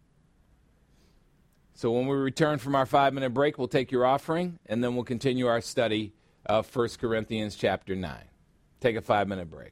[1.73, 4.95] So when we return from our five minute break, we'll take your offering and then
[4.95, 6.13] we'll continue our study
[6.45, 8.17] of 1 Corinthians chapter 9.
[8.81, 9.71] Take a five minute break.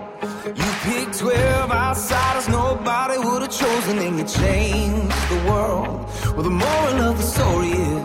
[0.43, 6.09] You picked 12 outsiders nobody would have chosen, and you changed the world.
[6.33, 8.01] Well, the moral of the story is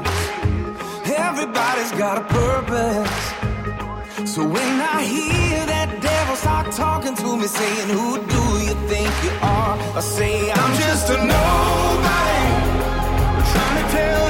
[1.17, 3.11] everybody's got a purpose.
[4.35, 9.09] So when I hear that devil start talking to me, saying, Who do you think
[9.25, 9.79] you are?
[9.97, 12.43] I say, I'm just a nobody.
[13.53, 14.25] Trying to tell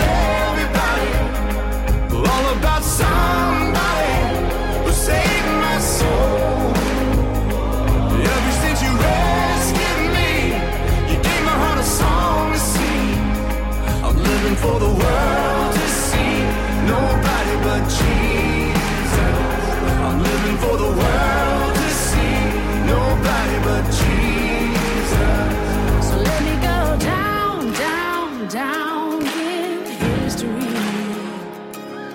[0.46, 1.10] everybody
[2.14, 3.65] all about somebody
[14.62, 16.36] for the world to see.
[16.94, 19.36] Nobody but Jesus.
[20.06, 22.38] I'm living for the world to see.
[22.94, 25.48] Nobody but Jesus.
[26.08, 26.78] So let me go
[27.12, 30.74] down, down, down in history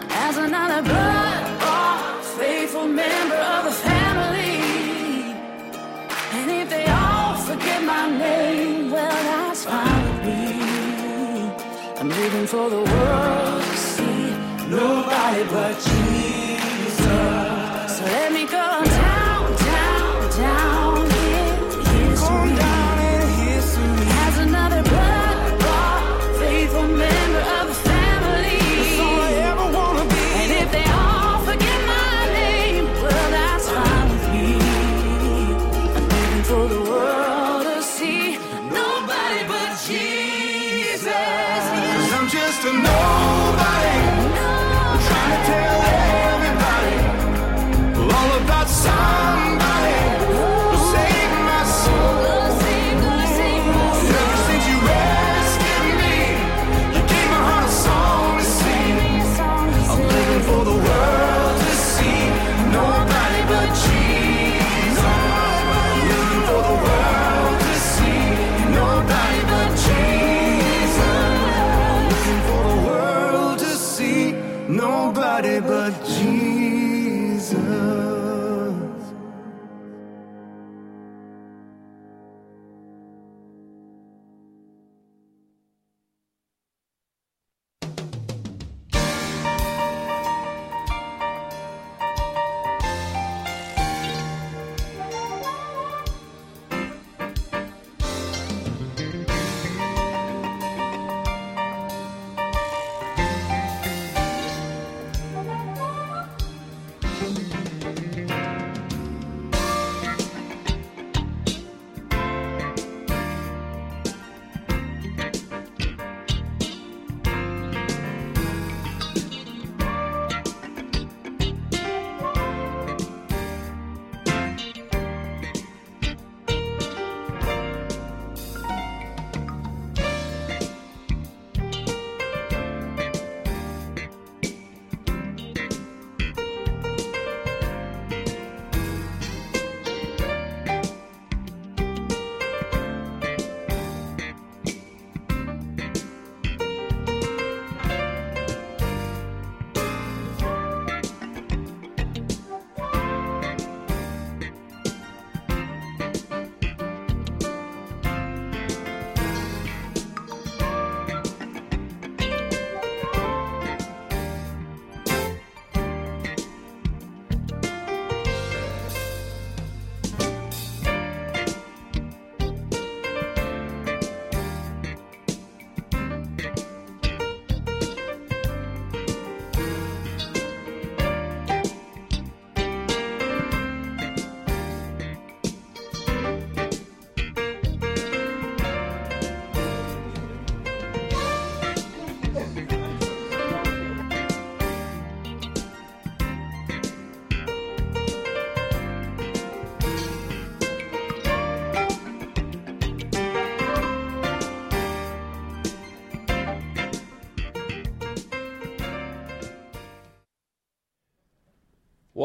[0.09, 1.20] as another blood
[12.47, 14.31] for the world to see
[14.67, 16.00] nobody but Jesus.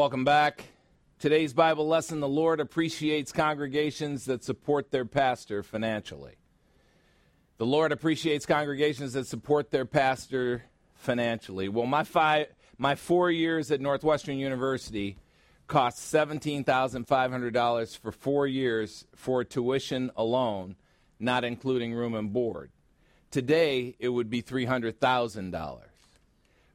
[0.07, 0.63] Welcome back.
[1.19, 6.35] Today's Bible lesson the Lord appreciates congregations that support their pastor financially.
[7.57, 10.63] The Lord appreciates congregations that support their pastor
[10.95, 11.67] financially.
[11.67, 12.47] Well, my five
[12.77, 15.17] my 4 years at Northwestern University
[15.67, 20.77] cost $17,500 for 4 years for tuition alone,
[21.19, 22.71] not including room and board.
[23.29, 25.81] Today, it would be $300,000.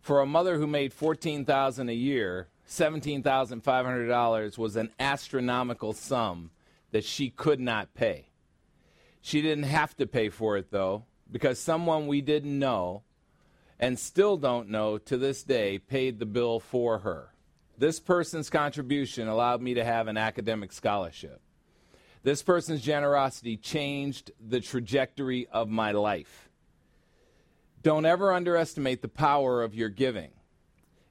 [0.02, 6.50] For a mother who made 14,000 a year, $17,500 was an astronomical sum
[6.90, 8.28] that she could not pay.
[9.20, 13.02] She didn't have to pay for it, though, because someone we didn't know
[13.78, 17.34] and still don't know to this day paid the bill for her.
[17.76, 21.40] This person's contribution allowed me to have an academic scholarship.
[22.22, 26.48] This person's generosity changed the trajectory of my life.
[27.82, 30.30] Don't ever underestimate the power of your giving.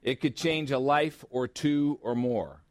[0.02, 2.64] It could change a life or two or more.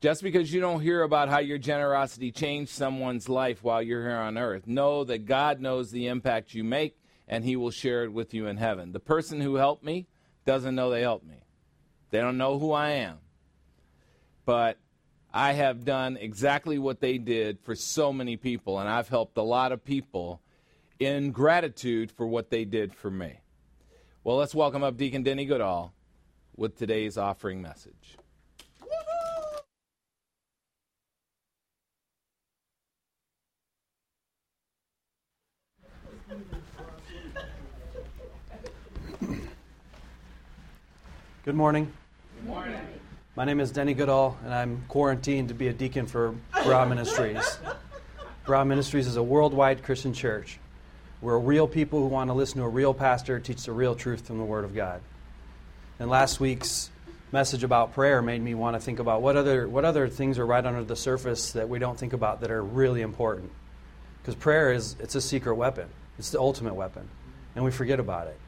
[0.00, 4.16] Just because you don't hear about how your generosity changed someone's life while you're here
[4.16, 6.96] on earth, know that God knows the impact you make
[7.28, 8.92] and He will share it with you in heaven.
[8.92, 10.06] The person who helped me
[10.46, 11.44] doesn't know they helped me,
[12.10, 13.18] they don't know who I am.
[14.46, 14.78] But
[15.32, 19.42] I have done exactly what they did for so many people, and I've helped a
[19.42, 20.40] lot of people
[20.98, 23.40] in gratitude for what they did for me.
[24.24, 25.94] Well, let's welcome up Deacon Denny Goodall
[26.60, 28.18] with today's offering message.
[41.46, 41.90] Good morning.
[42.36, 42.78] Good morning.
[43.36, 47.58] My name is Denny Goodall, and I'm quarantined to be a deacon for Barah Ministries.
[48.44, 50.58] Barah Ministries is a worldwide Christian church.
[51.22, 54.26] We're real people who want to listen to a real pastor teach the real truth
[54.26, 55.00] from the Word of God.
[56.00, 56.88] And last week's
[57.30, 60.46] message about prayer made me want to think about what other, what other things are
[60.46, 63.52] right under the surface that we don't think about that are really important.
[64.22, 65.90] Because prayer is it's a secret weapon.
[66.18, 67.06] It's the ultimate weapon.
[67.54, 68.38] And we forget about it.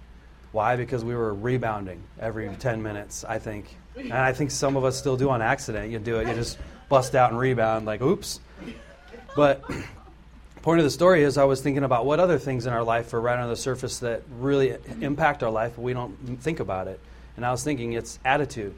[0.53, 0.77] Why?
[0.77, 3.77] Because we were rebounding every 10 minutes, I think.
[3.97, 5.93] And I think some of us still do on accident.
[5.93, 6.57] You do it, you just
[6.89, 8.41] bust out and rebound, like, oops.
[9.37, 9.63] But
[10.63, 13.13] point of the story is I was thinking about what other things in our life
[13.13, 16.89] are right on the surface that really impact our life, but we don't think about
[16.89, 16.99] it.
[17.37, 18.75] And I was thinking it's attitude.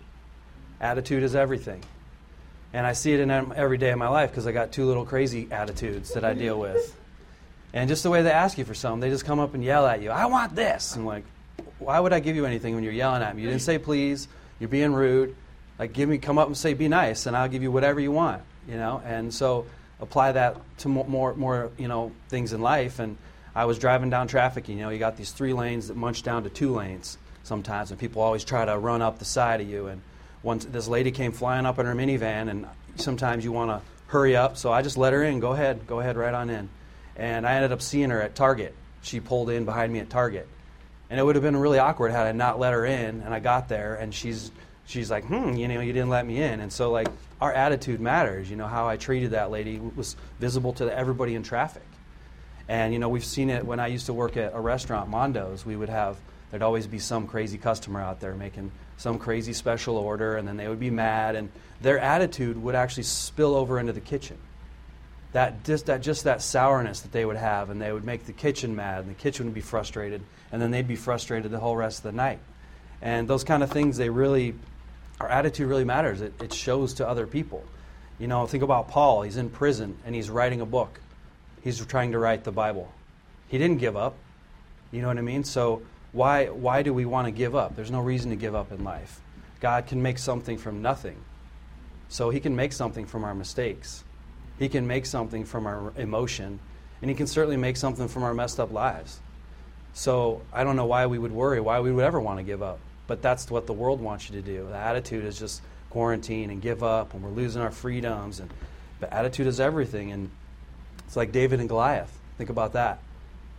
[0.80, 1.82] Attitude is everything.
[2.72, 5.04] And I see it in every day of my life because I got two little
[5.04, 6.96] crazy attitudes that I deal with.
[7.72, 9.86] And just the way they ask you for something, they just come up and yell
[9.86, 10.94] at you, I want this.
[10.94, 11.24] I'm like,
[11.78, 13.42] why would I give you anything when you're yelling at me?
[13.42, 14.28] You didn't say please.
[14.58, 15.34] You're being rude.
[15.78, 18.12] Like, give me, come up and say, be nice, and I'll give you whatever you
[18.12, 18.42] want.
[18.68, 19.66] You know, and so
[20.00, 22.98] apply that to more, more, more, you know, things in life.
[23.00, 23.16] And
[23.54, 24.68] I was driving down traffic.
[24.68, 28.00] You know, you got these three lanes that munch down to two lanes sometimes, and
[28.00, 29.86] people always try to run up the side of you.
[29.86, 30.02] And
[30.42, 32.66] once this lady came flying up in her minivan, and
[32.96, 35.38] sometimes you want to hurry up, so I just let her in.
[35.38, 36.68] Go ahead, go ahead, right on in.
[37.16, 38.74] And I ended up seeing her at Target.
[39.02, 40.48] She pulled in behind me at Target
[41.10, 43.40] and it would have been really awkward had I not let her in and I
[43.40, 44.50] got there and she's
[44.86, 46.60] she's like, hmm, you know, you didn't let me in.
[46.60, 47.08] And so like
[47.40, 48.50] our attitude matters.
[48.50, 51.86] You know, how I treated that lady was visible to everybody in traffic.
[52.68, 55.64] And you know, we've seen it when I used to work at a restaurant, Mondo's.
[55.64, 56.16] We would have
[56.50, 60.56] there'd always be some crazy customer out there making some crazy special order, and then
[60.56, 64.38] they would be mad, and their attitude would actually spill over into the kitchen.
[65.32, 68.32] That just that just that sourness that they would have, and they would make the
[68.32, 70.22] kitchen mad, and the kitchen would be frustrated,
[70.52, 72.38] and then they'd be frustrated the whole rest of the night.
[73.02, 74.54] And those kind of things, they really,
[75.20, 76.22] our attitude really matters.
[76.22, 77.64] It, it shows to other people.
[78.18, 79.22] You know, think about Paul.
[79.22, 81.00] He's in prison and he's writing a book.
[81.62, 82.90] He's trying to write the Bible.
[83.48, 84.14] He didn't give up.
[84.92, 85.44] You know what I mean?
[85.44, 85.82] So
[86.14, 87.76] why why do we want to give up?
[87.76, 89.20] There's no reason to give up in life.
[89.60, 91.16] God can make something from nothing.
[92.08, 94.04] So he can make something from our mistakes.
[94.58, 96.60] He can make something from our emotion,
[97.02, 99.20] and he can certainly make something from our messed up lives.
[99.92, 102.62] So I don't know why we would worry, why we would ever want to give
[102.62, 102.78] up.
[103.06, 104.68] But that's what the world wants you to do.
[104.70, 105.60] The attitude is just
[105.90, 108.38] quarantine and give up, and we're losing our freedoms.
[108.38, 108.50] And
[109.00, 110.12] but attitude is everything.
[110.12, 110.30] And
[111.06, 112.16] it's like David and Goliath.
[112.38, 113.00] Think about that.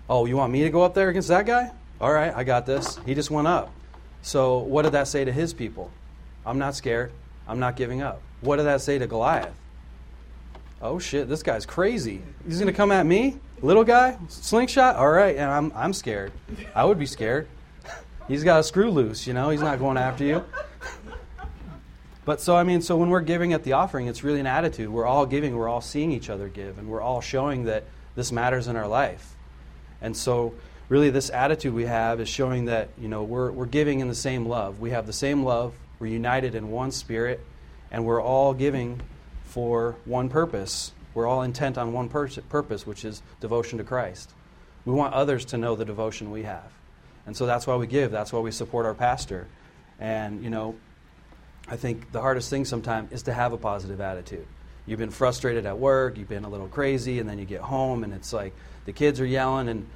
[0.10, 1.72] Oh, you want me to go up there against that guy?
[2.02, 3.00] All right, I got this.
[3.06, 3.72] He just went up.
[4.22, 5.91] So what did that say to his people?
[6.46, 7.12] I'm not scared.
[7.48, 8.22] I'm not giving up.
[8.41, 9.54] What did that say to Goliath?
[10.82, 12.22] Oh shit, this guy's crazy.
[12.46, 13.39] He's going to come at me?
[13.62, 14.98] Little guy, slingshot.
[14.98, 16.32] All right, and I'm I'm scared.
[16.76, 17.48] I would be scared.
[18.28, 19.50] He's got a screw loose, you know.
[19.50, 20.43] He's not going after you.
[22.26, 24.89] But so I mean, so when we're giving at the offering, it's really an attitude.
[24.89, 25.56] We're all giving.
[25.56, 27.86] We're all seeing each other give, and we're all showing that
[28.16, 29.36] this matters in our life.
[30.02, 30.54] And so,
[30.89, 34.15] really, this attitude we have is showing that you know we're we're giving in the
[34.15, 34.79] same love.
[34.79, 35.73] We have the same love.
[35.99, 37.39] We're united in one spirit,
[37.91, 39.01] And we're all giving
[39.43, 40.91] for one purpose.
[41.13, 44.31] We're all intent on one pers- purpose, which is devotion to Christ.
[44.83, 46.69] We want others to know the devotion we have.
[47.25, 48.11] And so that's why we give.
[48.11, 49.47] That's why we support our pastor.
[49.99, 50.75] And, you know,
[51.67, 54.45] I think the hardest thing sometimes is to have a positive attitude.
[54.86, 58.03] You've been frustrated at work, you've been a little crazy, and then you get home
[58.03, 58.53] and it's like
[58.86, 59.88] the kids are yelling and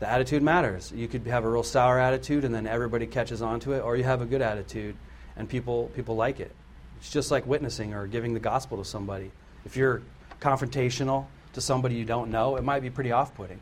[0.00, 0.92] the attitude matters.
[0.94, 3.96] You could have a real sour attitude and then everybody catches on to it, or
[3.96, 4.96] you have a good attitude
[5.36, 6.52] and people, people like it.
[6.98, 9.30] It's just like witnessing or giving the gospel to somebody.
[9.64, 10.02] If you're
[10.40, 13.60] confrontational to somebody you don't know, it might be pretty off putting.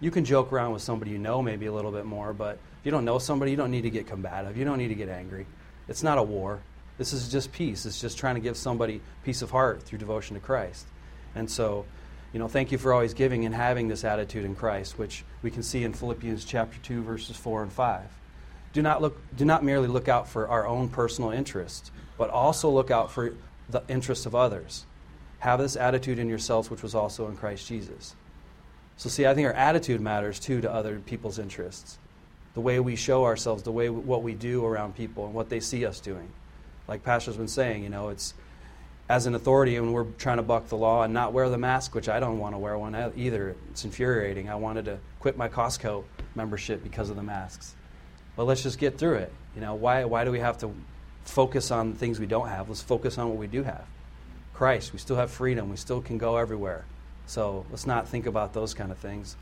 [0.00, 2.84] You can joke around with somebody you know maybe a little bit more, but if
[2.84, 4.56] you don't know somebody, you don't need to get combative.
[4.56, 5.46] You don't need to get angry.
[5.88, 6.60] It's not a war.
[6.98, 7.86] This is just peace.
[7.86, 10.86] It's just trying to give somebody peace of heart through devotion to Christ.
[11.34, 11.84] And so,
[12.32, 15.50] you know, thank you for always giving and having this attitude in Christ, which we
[15.50, 18.02] can see in Philippians chapter 2 verses 4 and 5.
[18.72, 22.70] Do not look do not merely look out for our own personal interest, but also
[22.70, 23.34] look out for
[23.70, 24.84] the interests of others.
[25.38, 28.14] Have this attitude in yourselves which was also in Christ Jesus.
[28.98, 31.98] So see, I think our attitude matters too to other people's interests.
[32.54, 35.60] The way we show ourselves, the way what we do around people and what they
[35.60, 36.30] see us doing
[36.88, 38.34] like Pastor's been saying, you know, it's
[39.08, 41.94] as an authority when we're trying to buck the law and not wear the mask,
[41.94, 43.54] which I don't want to wear one either.
[43.70, 44.48] It's infuriating.
[44.48, 46.04] I wanted to quit my Costco
[46.34, 47.74] membership because of the masks.
[48.34, 49.32] But let's just get through it.
[49.54, 50.74] You know, why, why do we have to
[51.24, 52.68] focus on things we don't have?
[52.68, 53.84] Let's focus on what we do have.
[54.54, 55.70] Christ, we still have freedom.
[55.70, 56.84] We still can go everywhere.
[57.26, 59.36] So let's not think about those kind of things.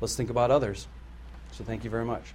[0.00, 0.86] Let's think about others.
[1.52, 2.34] So thank you very much.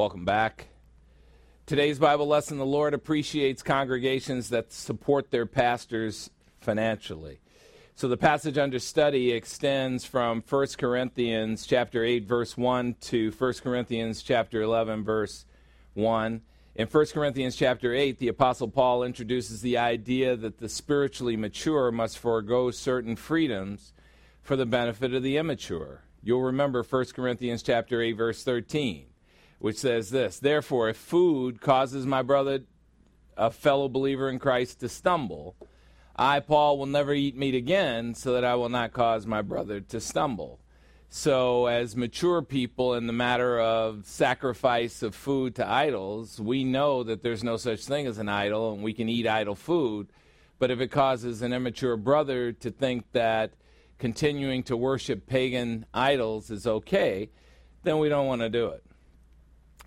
[0.00, 0.68] Welcome back.
[1.66, 7.40] Today's Bible lesson the Lord appreciates congregations that support their pastors financially.
[7.96, 13.52] So the passage under study extends from 1 Corinthians chapter 8 verse 1 to 1
[13.62, 15.44] Corinthians chapter 11 verse
[15.92, 16.40] 1.
[16.76, 21.92] In 1 Corinthians chapter 8, the apostle Paul introduces the idea that the spiritually mature
[21.92, 23.92] must forego certain freedoms
[24.40, 26.04] for the benefit of the immature.
[26.22, 29.09] You'll remember 1 Corinthians chapter 8 verse 13
[29.60, 32.64] which says this Therefore, if food causes my brother,
[33.36, 35.54] a fellow believer in Christ, to stumble,
[36.16, 39.80] I, Paul, will never eat meat again, so that I will not cause my brother
[39.80, 40.58] to stumble.
[41.08, 47.02] So, as mature people in the matter of sacrifice of food to idols, we know
[47.02, 50.08] that there's no such thing as an idol and we can eat idol food.
[50.60, 53.54] But if it causes an immature brother to think that
[53.98, 57.30] continuing to worship pagan idols is okay,
[57.82, 58.84] then we don't want to do it.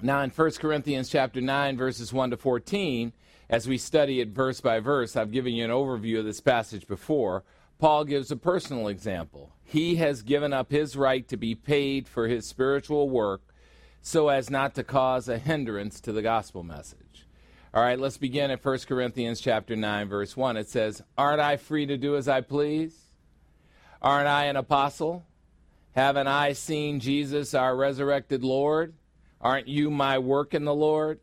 [0.01, 3.13] Now, in 1 Corinthians chapter 9, verses 1 to 14,
[3.49, 6.87] as we study it verse by verse, I've given you an overview of this passage
[6.87, 7.43] before.
[7.79, 9.51] Paul gives a personal example.
[9.63, 13.41] He has given up his right to be paid for his spiritual work
[14.01, 17.25] so as not to cause a hindrance to the gospel message.
[17.73, 20.57] All right, let's begin at 1 Corinthians chapter 9 verse 1.
[20.57, 23.13] It says, "Aren't I free to do as I please?
[24.01, 25.25] Aren't I an apostle?
[25.93, 28.93] Haven't I seen Jesus our resurrected Lord?
[29.43, 31.19] Aren't you my work in the Lord?"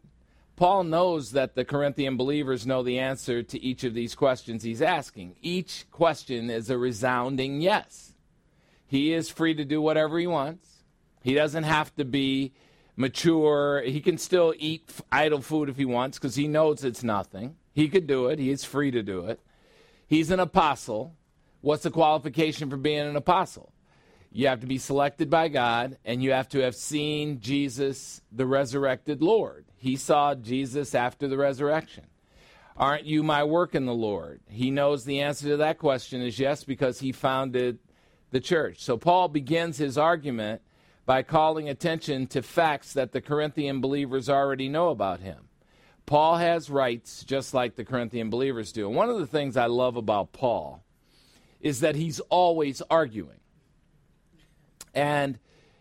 [0.55, 4.83] Paul knows that the Corinthian believers know the answer to each of these questions he's
[4.83, 5.37] asking.
[5.41, 8.13] Each question is a resounding yes.
[8.87, 10.85] He is free to do whatever he wants.
[11.23, 12.53] He doesn't have to be
[12.95, 13.81] mature.
[13.83, 17.57] He can still eat idol food if he wants because he knows it's nothing.
[17.73, 18.39] He could do it.
[18.39, 19.41] He is free to do it.
[20.07, 21.15] He's an apostle.
[21.63, 23.70] What's the qualification for being an apostle?
[24.33, 28.47] You have to be selected by God, and you have to have seen Jesus, the
[28.47, 29.65] resurrected Lord.
[29.77, 32.07] He saw Jesus after the resurrection.
[32.77, 34.41] Aren't you my work in the Lord?
[34.49, 37.81] He knows the answer to that question is yes, because he founded
[38.31, 38.81] the church.
[38.81, 40.63] So Paul begins his argument
[41.05, 45.49] by calling attention to facts that the Corinthian believers already know about him.
[46.07, 48.87] Paul has rights just like the Corinthian believers do.
[48.87, 50.85] And one of the things I love about Paul
[51.61, 53.40] is that he's always arguing.
[54.95, 55.39] And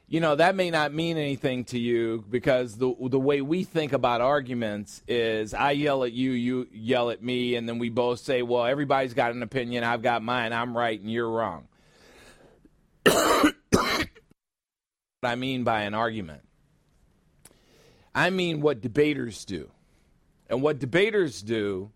[0.09, 3.93] you know that may not mean anything to you because the the way we think
[3.93, 8.19] about arguments is I yell at you, you yell at me, and then we both
[8.19, 9.83] say, "Well, everybody's got an opinion.
[9.83, 10.51] I've got mine.
[10.51, 11.67] I'm right, and you're wrong."
[13.03, 13.53] what
[15.23, 16.41] I mean by an argument,
[18.15, 19.69] I mean what debaters do,
[20.49, 21.91] and what debaters do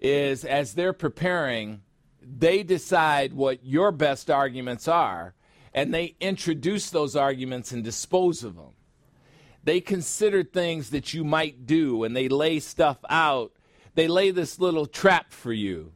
[0.00, 1.82] is as they're preparing,
[2.20, 5.35] they decide what your best arguments are
[5.76, 8.72] and they introduce those arguments and dispose of them.
[9.62, 13.52] They consider things that you might do and they lay stuff out.
[13.94, 15.92] They lay this little trap for you.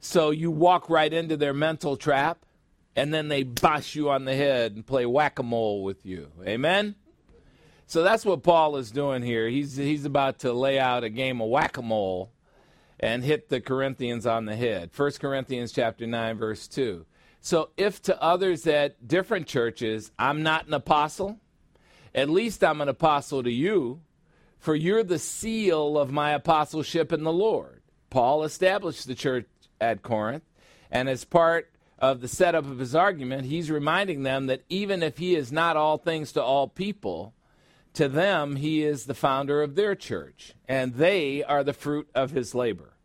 [0.00, 2.44] So you walk right into their mental trap
[2.96, 6.32] and then they bash you on the head and play whack a mole with you.
[6.44, 6.96] Amen?
[7.86, 9.48] So that's what Paul is doing here.
[9.48, 12.32] He's, he's about to lay out a game of whack a mole
[12.98, 14.90] and hit the Corinthians on the head.
[14.96, 17.06] 1 Corinthians chapter 9 verse 2.
[17.46, 21.38] So if to others at different churches I'm not an apostle,
[22.12, 24.00] at least I'm an apostle to you,
[24.58, 27.82] for you're the seal of my apostleship in the Lord.
[28.10, 29.46] Paul established the church
[29.80, 30.42] at Corinth,
[30.90, 31.70] and as part
[32.00, 35.76] of the setup of his argument, he's reminding them that even if he is not
[35.76, 37.32] all things to all people,
[37.94, 42.32] to them he is the founder of their church, and they are the fruit of
[42.32, 42.95] his labor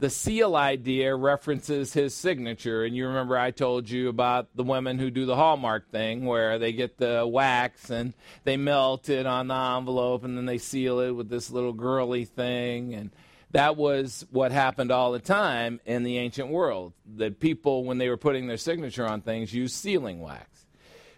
[0.00, 2.84] the seal idea references his signature.
[2.84, 6.58] And you remember I told you about the women who do the Hallmark thing where
[6.58, 11.00] they get the wax and they melt it on the envelope and then they seal
[11.00, 12.94] it with this little girly thing.
[12.94, 13.10] And
[13.50, 16.94] that was what happened all the time in the ancient world.
[17.16, 20.64] That people, when they were putting their signature on things, used sealing wax.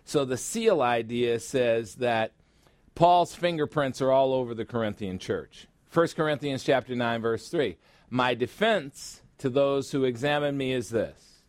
[0.05, 2.33] So the seal idea says that
[2.97, 5.69] Paul's fingerprints are all over the Corinthian church.
[5.93, 7.77] 1 Corinthians chapter 9 verse 3.
[8.15, 11.45] My defense to those who examine me is this.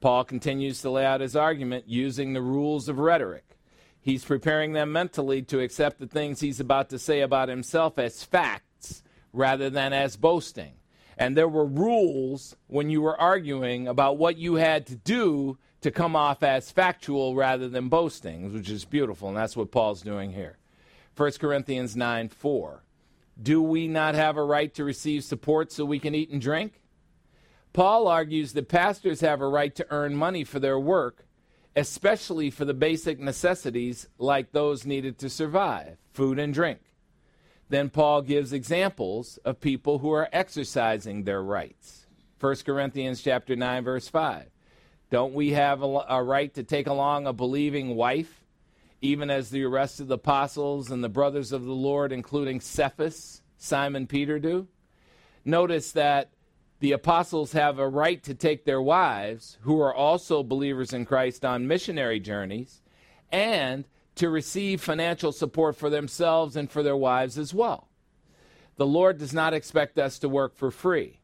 [0.00, 3.58] Paul continues to lay out his argument using the rules of rhetoric.
[4.00, 8.22] He's preparing them mentally to accept the things he's about to say about himself as
[8.22, 9.02] facts
[9.32, 10.74] rather than as boasting.
[11.18, 15.90] And there were rules when you were arguing about what you had to do to
[15.90, 20.30] come off as factual rather than boasting, which is beautiful, and that's what Paul's doing
[20.30, 20.58] here.
[21.16, 22.83] 1 Corinthians 9 4.
[23.40, 26.80] Do we not have a right to receive support so we can eat and drink?
[27.72, 31.26] Paul argues that pastors have a right to earn money for their work,
[31.74, 36.78] especially for the basic necessities like those needed to survive food and drink.
[37.68, 42.06] Then Paul gives examples of people who are exercising their rights.
[42.38, 44.46] 1 Corinthians chapter 9 verse 5.
[45.10, 48.43] Don't we have a, a right to take along a believing wife
[49.04, 53.42] even as the rest of the apostles and the brothers of the Lord, including Cephas,
[53.58, 54.66] Simon Peter, do.
[55.44, 56.30] Notice that
[56.80, 61.44] the apostles have a right to take their wives, who are also believers in Christ,
[61.44, 62.80] on missionary journeys,
[63.30, 63.84] and
[64.14, 67.88] to receive financial support for themselves and for their wives as well.
[68.76, 71.20] The Lord does not expect us to work for free.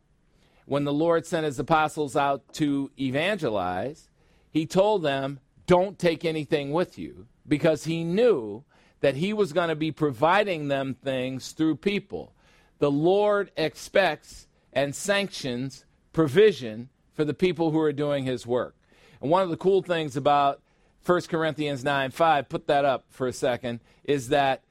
[0.67, 4.11] When the Lord sent his apostles out to evangelize,
[4.51, 8.65] he told them, Don't take anything with you because he knew
[9.01, 12.33] that he was going to be providing them things through people.
[12.79, 18.77] The Lord expects and sanctions provision for the people who are doing his work.
[19.21, 20.63] And one of the cool things about
[21.05, 24.63] 1 Corinthians 9 5, put that up for a second, is that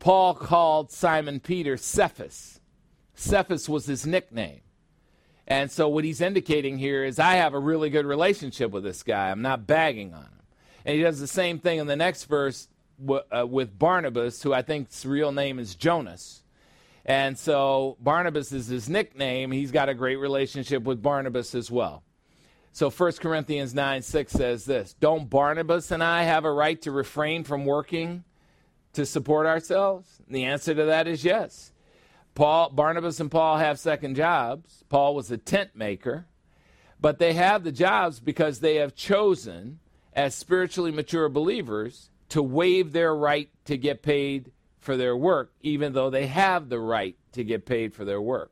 [0.00, 2.60] Paul called Simon Peter Cephas.
[3.14, 4.60] Cephas was his nickname.
[5.46, 9.04] And so what he's indicating here is I have a really good relationship with this
[9.04, 9.30] guy.
[9.30, 10.35] I'm not bagging on him.
[10.86, 12.68] And he does the same thing in the next verse
[13.04, 16.44] w- uh, with Barnabas, who I think's real name is Jonas.
[17.04, 19.50] And so Barnabas is his nickname.
[19.50, 22.04] He's got a great relationship with Barnabas as well.
[22.70, 26.92] So 1 Corinthians 9 6 says this Don't Barnabas and I have a right to
[26.92, 28.22] refrain from working
[28.92, 30.20] to support ourselves?
[30.26, 31.72] And the answer to that is yes.
[32.36, 34.84] Paul, Barnabas and Paul have second jobs.
[34.88, 36.26] Paul was a tent maker,
[37.00, 39.80] but they have the jobs because they have chosen,
[40.16, 44.50] as spiritually mature believers, to waive their right to get paid
[44.80, 48.50] for their work, even though they have the right to get paid for their work.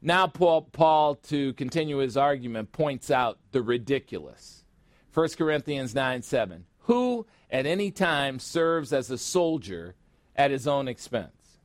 [0.00, 4.64] Now, Paul, Paul, to continue his argument, points out the ridiculous.
[5.12, 6.64] 1 Corinthians 9 7.
[6.82, 9.94] Who at any time serves as a soldier
[10.34, 11.58] at his own expense?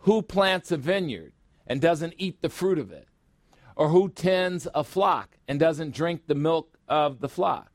[0.00, 1.32] Who plants a vineyard
[1.66, 3.08] and doesn't eat the fruit of it?
[3.74, 7.72] Or who tends a flock and doesn't drink the milk of the flock?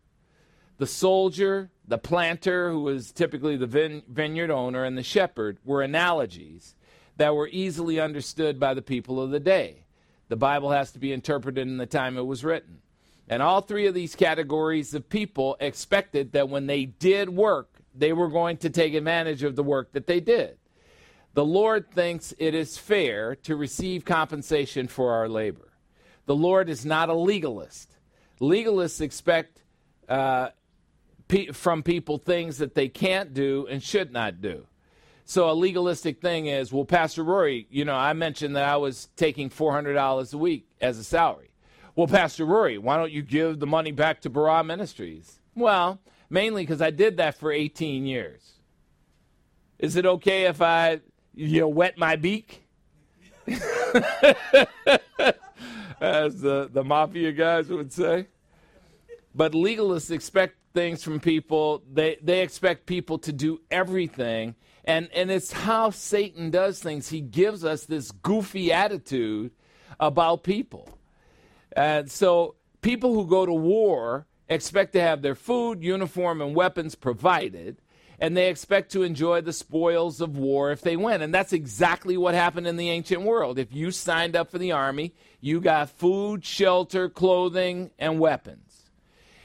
[0.81, 5.83] The soldier, the planter, who was typically the vine- vineyard owner, and the shepherd were
[5.83, 6.73] analogies
[7.17, 9.85] that were easily understood by the people of the day.
[10.29, 12.79] The Bible has to be interpreted in the time it was written.
[13.29, 18.11] And all three of these categories of people expected that when they did work, they
[18.11, 20.57] were going to take advantage of the work that they did.
[21.35, 25.73] The Lord thinks it is fair to receive compensation for our labor.
[26.25, 27.97] The Lord is not a legalist.
[28.39, 29.61] Legalists expect
[30.09, 30.49] uh,
[31.31, 34.67] pe- from people things that they can't do and should not do.
[35.23, 39.07] So a legalistic thing is, well, Pastor Rory, you know, I mentioned that I was
[39.15, 41.51] taking $400 a week as a salary.
[41.95, 45.39] Well, Pastor Rory, why don't you give the money back to Barah Ministries?
[45.55, 48.41] Well, mainly because I did that for 18 years.
[49.79, 50.99] Is it okay if I,
[51.33, 52.67] you know, wet my beak?
[56.01, 58.27] As the, the mafia guys would say.
[59.33, 61.83] But legalists expect things from people.
[61.91, 64.55] They, they expect people to do everything.
[64.83, 67.09] And, and it's how Satan does things.
[67.09, 69.51] He gives us this goofy attitude
[69.99, 70.97] about people.
[71.73, 76.95] And so people who go to war expect to have their food, uniform, and weapons
[76.95, 77.77] provided,
[78.19, 81.21] and they expect to enjoy the spoils of war if they win.
[81.21, 83.57] And that's exactly what happened in the ancient world.
[83.57, 88.70] If you signed up for the army, you got food, shelter, clothing, and weapons.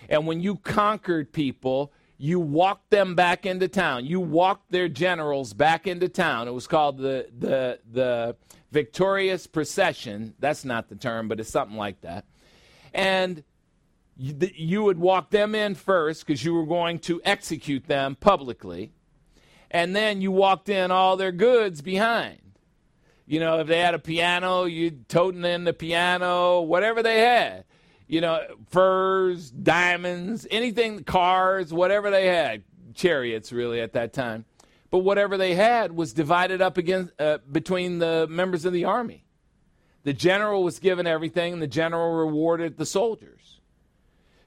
[0.08, 4.06] And when you conquered people, you walked them back into town.
[4.06, 6.48] You walked their generals back into town.
[6.48, 8.36] It was called the the the
[8.70, 10.34] victorious procession.
[10.38, 12.24] That's not the term, but it's something like that.
[12.94, 13.44] And
[14.18, 18.92] you, would walk them in first because you were going to execute them publicly.
[19.70, 22.40] And then you walked in all their goods behind.
[23.26, 27.64] You know, if they had a piano, you'd toting in the piano, whatever they had.
[28.06, 32.62] You know, furs, diamonds, anything, cars, whatever they had.
[32.94, 34.46] Chariots, really, at that time
[34.90, 39.24] but whatever they had was divided up against, uh, between the members of the army.
[40.04, 43.60] The general was given everything, and the general rewarded the soldiers.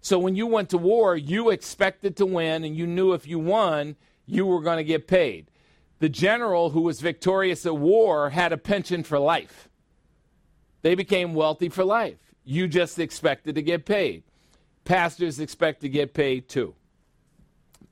[0.01, 3.39] So when you went to war, you expected to win, and you knew if you
[3.39, 5.51] won, you were going to get paid.
[5.99, 9.67] The general who was victorious at war had a pension for life.
[10.81, 12.28] They became wealthy for life.
[12.49, 14.23] You just expected to get paid.
[14.83, 16.73] Pastors expect to get paid too.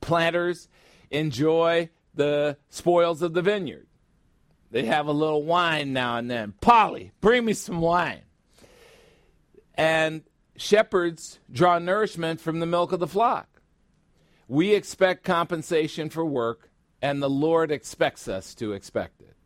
[0.00, 0.66] Planters
[1.12, 3.86] enjoy the spoils of the vineyard.
[4.72, 6.54] They have a little wine now and then.
[6.60, 8.22] Polly, bring me some wine.
[9.74, 10.24] And
[10.56, 13.62] shepherds draw nourishment from the milk of the flock.
[14.48, 16.68] We expect compensation for work,
[17.00, 19.36] and the Lord expects us to expect it.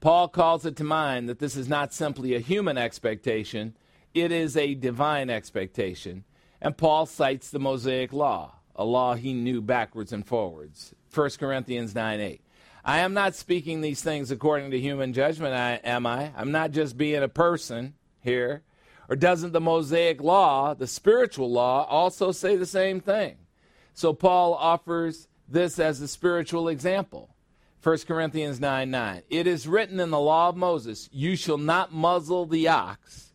[0.00, 3.76] Paul calls it to mind that this is not simply a human expectation,
[4.16, 6.24] it is a divine expectation.
[6.60, 10.94] And Paul cites the Mosaic Law, a law he knew backwards and forwards.
[11.14, 12.40] 1 Corinthians 9 8.
[12.82, 16.32] I am not speaking these things according to human judgment, I, am I?
[16.34, 18.62] I'm not just being a person here.
[19.08, 23.36] Or doesn't the Mosaic law, the spiritual law, also say the same thing?
[23.92, 27.34] So Paul offers this as a spiritual example.
[27.82, 29.22] 1 Corinthians 9 9.
[29.28, 33.25] It is written in the law of Moses, You shall not muzzle the ox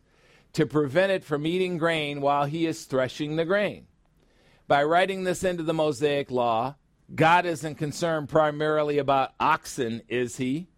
[0.52, 3.86] to prevent it from eating grain while he is threshing the grain.
[4.68, 6.76] By writing this into the Mosaic law,
[7.14, 10.68] God isn't concerned primarily about oxen, is he?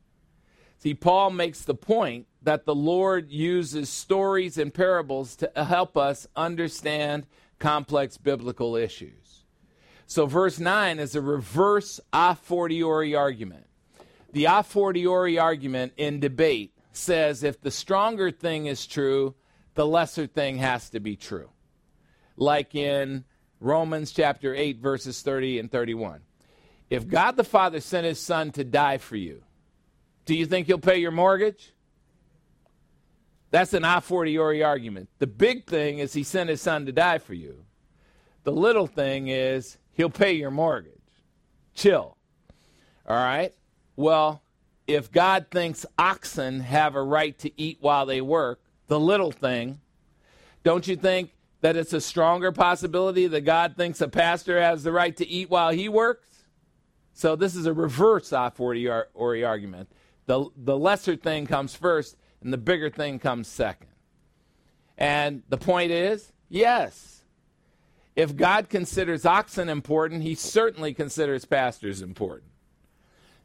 [0.78, 6.26] See, Paul makes the point that the Lord uses stories and parables to help us
[6.36, 7.26] understand
[7.58, 9.44] complex biblical issues.
[10.06, 13.66] So, verse 9 is a reverse a fortiori argument.
[14.32, 19.34] The a fortiori argument in debate says if the stronger thing is true,
[19.74, 21.50] the lesser thing has to be true.
[22.36, 23.24] Like in
[23.60, 26.20] Romans chapter 8, verses 30 and 31.
[26.90, 29.42] If God the Father sent his son to die for you,
[30.26, 31.72] do you think he'll pay your mortgage?
[33.50, 35.08] That's an a fortiori argument.
[35.18, 37.64] The big thing is he sent his son to die for you.
[38.42, 40.92] The little thing is he'll pay your mortgage.
[41.74, 42.16] Chill.
[43.06, 43.54] All right?
[43.96, 44.42] Well,
[44.86, 49.80] if God thinks oxen have a right to eat while they work, the little thing,
[50.62, 51.30] don't you think
[51.60, 55.50] that it's a stronger possibility that God thinks a pastor has the right to eat
[55.50, 56.28] while he works?
[57.12, 59.88] So this is a reverse a fortiori argument.
[60.26, 63.88] The, the lesser thing comes first, and the bigger thing comes second.
[64.98, 67.22] And the point is yes,
[68.16, 72.50] if God considers oxen important, he certainly considers pastors important.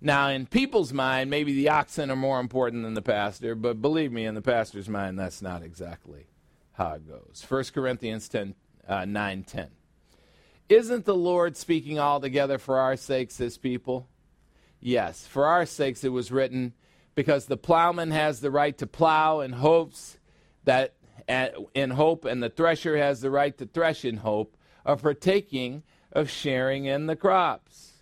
[0.01, 4.11] Now, in people's mind, maybe the oxen are more important than the pastor, but believe
[4.11, 6.27] me, in the pastor's mind, that's not exactly
[6.73, 7.45] how it goes.
[7.47, 8.55] 1 Corinthians 10,
[8.87, 9.67] uh, 9 10.
[10.69, 14.07] Isn't the Lord speaking altogether for our sakes as people?
[14.79, 16.73] Yes, for our sakes it was written,
[17.15, 20.17] because the plowman has the right to plow in hopes
[20.63, 20.93] that
[21.73, 24.55] in hope, and the thresher has the right to thresh in hope
[24.85, 27.93] of partaking of sharing in the crops.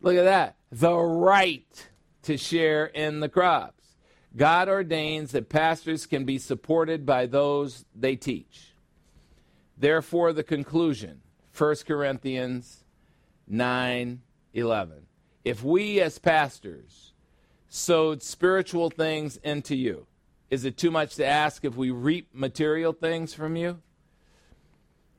[0.00, 0.57] Look at that.
[0.70, 1.88] The right
[2.22, 3.96] to share in the crops.
[4.36, 8.74] God ordains that pastors can be supported by those they teach.
[9.76, 11.22] Therefore, the conclusion
[11.56, 12.84] 1 Corinthians
[13.46, 14.20] 9
[14.54, 15.06] 11.
[15.44, 17.12] If we as pastors
[17.68, 20.06] sowed spiritual things into you,
[20.50, 23.80] is it too much to ask if we reap material things from you?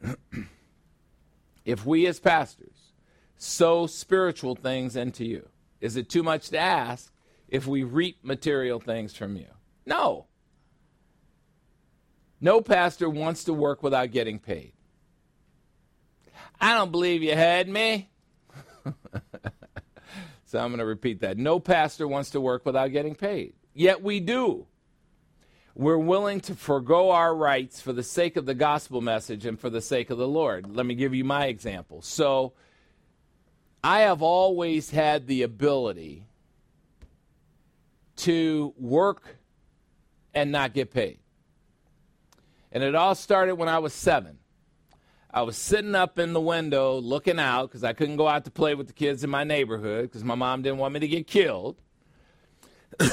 [1.65, 2.78] if we as pastors
[3.39, 5.49] sow spiritual things into you,
[5.81, 7.11] is it too much to ask
[7.47, 9.47] if we reap material things from you?
[9.85, 10.27] No.
[12.41, 14.73] No pastor wants to work without getting paid.
[16.61, 18.09] I don't believe you had me.
[20.45, 21.37] so I'm going to repeat that.
[21.37, 23.53] No pastor wants to work without getting paid.
[23.73, 24.67] Yet we do.
[25.75, 29.69] We're willing to forego our rights for the sake of the gospel message and for
[29.69, 30.75] the sake of the Lord.
[30.75, 32.01] Let me give you my example.
[32.01, 32.53] So,
[33.83, 36.25] I have always had the ability
[38.17, 39.37] to work
[40.33, 41.19] and not get paid.
[42.71, 44.37] And it all started when I was seven.
[45.31, 48.51] I was sitting up in the window looking out because I couldn't go out to
[48.51, 51.27] play with the kids in my neighborhood because my mom didn't want me to get
[51.27, 51.77] killed.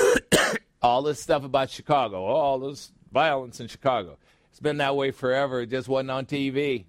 [0.83, 4.19] all this stuff about Chicago, all this violence in Chicago.
[4.51, 5.61] It's been that way forever.
[5.61, 6.87] It just wasn't on TV.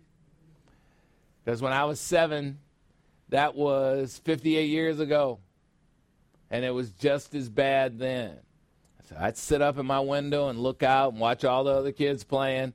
[1.44, 2.60] Because when I was seven,
[3.30, 5.40] that was 58 years ago.
[6.50, 8.38] And it was just as bad then.
[9.10, 11.92] So I'd sit up in my window and look out and watch all the other
[11.92, 12.74] kids playing.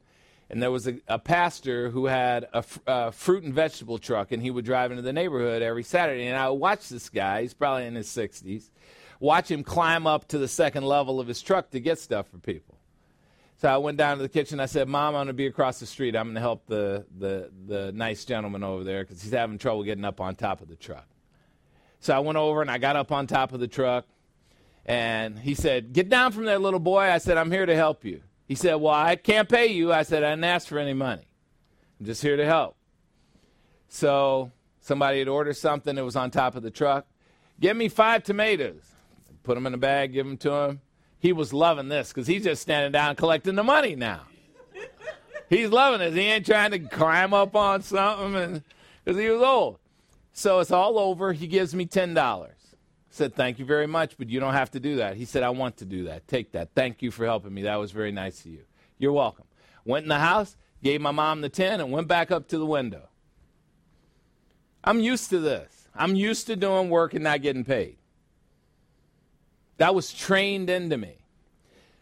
[0.50, 4.32] And there was a, a pastor who had a, a, uh, fruit and vegetable truck,
[4.32, 6.26] and he would drive into the neighborhood every Saturday.
[6.26, 8.68] And I would watch this guy, he's probably in his 60s,
[9.18, 12.38] watch him climb up to the second level of his truck to get stuff for
[12.38, 12.71] people.
[13.62, 14.58] So I went down to the kitchen.
[14.58, 16.16] I said, Mom, I'm going to be across the street.
[16.16, 19.84] I'm going to help the, the, the nice gentleman over there because he's having trouble
[19.84, 21.06] getting up on top of the truck.
[22.00, 24.04] So I went over and I got up on top of the truck.
[24.84, 27.02] And he said, Get down from there, little boy.
[27.02, 28.22] I said, I'm here to help you.
[28.48, 29.92] He said, Well, I can't pay you.
[29.92, 31.28] I said, I didn't ask for any money.
[32.00, 32.74] I'm just here to help.
[33.86, 37.06] So somebody had ordered something that was on top of the truck.
[37.60, 38.82] Give me five tomatoes.
[39.44, 40.80] Put them in a bag, give them to him
[41.22, 44.22] he was loving this because he's just standing down collecting the money now.
[45.48, 46.12] he's loving it.
[46.14, 48.64] He ain't trying to climb up on something
[49.04, 49.78] because he was old.
[50.32, 51.32] So it's all over.
[51.32, 52.56] He gives me ten dollars.
[53.10, 55.16] Said thank you very much, but you don't have to do that.
[55.16, 56.26] He said I want to do that.
[56.26, 56.70] Take that.
[56.74, 57.62] Thank you for helping me.
[57.62, 58.64] That was very nice of you.
[58.98, 59.44] You're welcome.
[59.84, 62.66] Went in the house, gave my mom the ten, and went back up to the
[62.66, 63.08] window.
[64.82, 65.86] I'm used to this.
[65.94, 67.98] I'm used to doing work and not getting paid.
[69.82, 71.16] That was trained into me.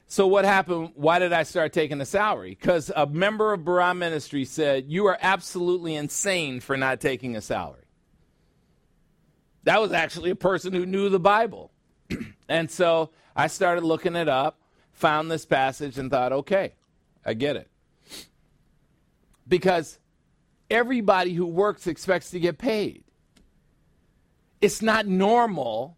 [0.07, 0.90] So what happened?
[0.97, 2.51] Why did I start taking a salary?
[2.51, 7.40] Because a member of Barah Ministry said, You are absolutely insane for not taking a
[7.40, 7.86] salary.
[9.62, 11.70] That was actually a person who knew the Bible.
[12.51, 14.61] and so I started looking it up,
[14.93, 16.74] found this passage, and thought, okay,
[17.24, 17.70] I get it.
[19.48, 19.98] Because
[20.70, 23.05] everybody who works expects to get paid.
[24.61, 25.97] It's not normal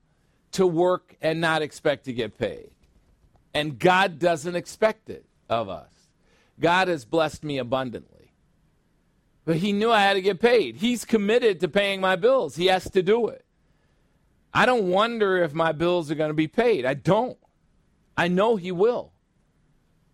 [0.53, 2.71] to work and not expect to get paid.
[3.55, 5.91] And God doesn't expect it of us.
[6.61, 8.33] God has blessed me abundantly.
[9.45, 10.77] But He knew I had to get paid.
[10.77, 13.45] He's committed to paying my bills, He has to do it.
[14.55, 16.85] I don't wonder if my bills are going to be paid.
[16.85, 17.39] I don't.
[18.17, 19.13] I know He will.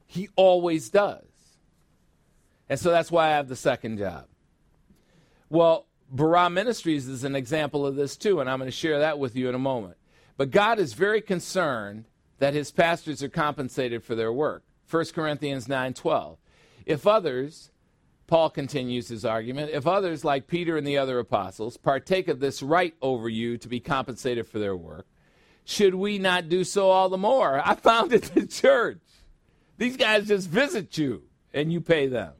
[0.07, 1.25] He always does.
[2.69, 4.27] And so that's why I have the second job.
[5.51, 9.19] Well, Barah Ministries is an example of this too, and I'm going to share that
[9.19, 9.97] with you in a moment.
[10.39, 12.07] But God is very concerned
[12.39, 14.63] that his pastors are compensated for their work.
[14.89, 16.39] 1 Corinthians 9:12.
[16.87, 17.71] If others,
[18.29, 22.63] Paul continues his argument, if others like Peter and the other apostles partake of this
[22.63, 25.07] right over you to be compensated for their work,
[25.65, 27.61] should we not do so all the more?
[27.63, 29.01] I founded the church.
[29.77, 32.35] These guys just visit you and you pay them.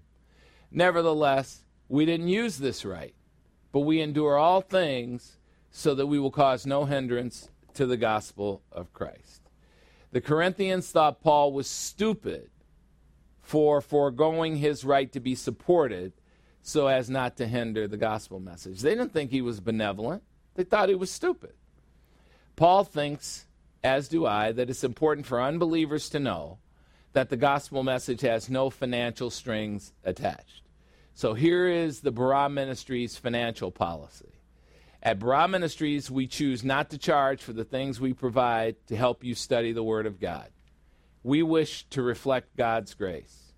[0.71, 3.15] Nevertheless, we didn't use this right,
[3.73, 5.37] but we endure all things
[5.71, 9.43] so that we will cause no hindrance to the gospel of Christ.
[10.11, 12.51] The Corinthians thought Paul was stupid
[13.41, 16.13] for foregoing his right to be supported
[16.63, 18.81] so as not to hinder the gospel message.
[18.81, 20.23] They didn't think he was benevolent,
[20.55, 21.53] they thought he was stupid.
[22.57, 23.47] Paul thinks,
[23.85, 26.59] as do I, that it's important for unbelievers to know
[27.13, 30.63] that the gospel message has no financial strings attached.
[31.15, 34.38] So here is the Barah Ministry's financial policy.
[35.01, 39.23] At Barah Ministries, we choose not to charge for the things we provide to help
[39.23, 40.49] you study the Word of God.
[41.23, 43.53] We wish to reflect God's grace.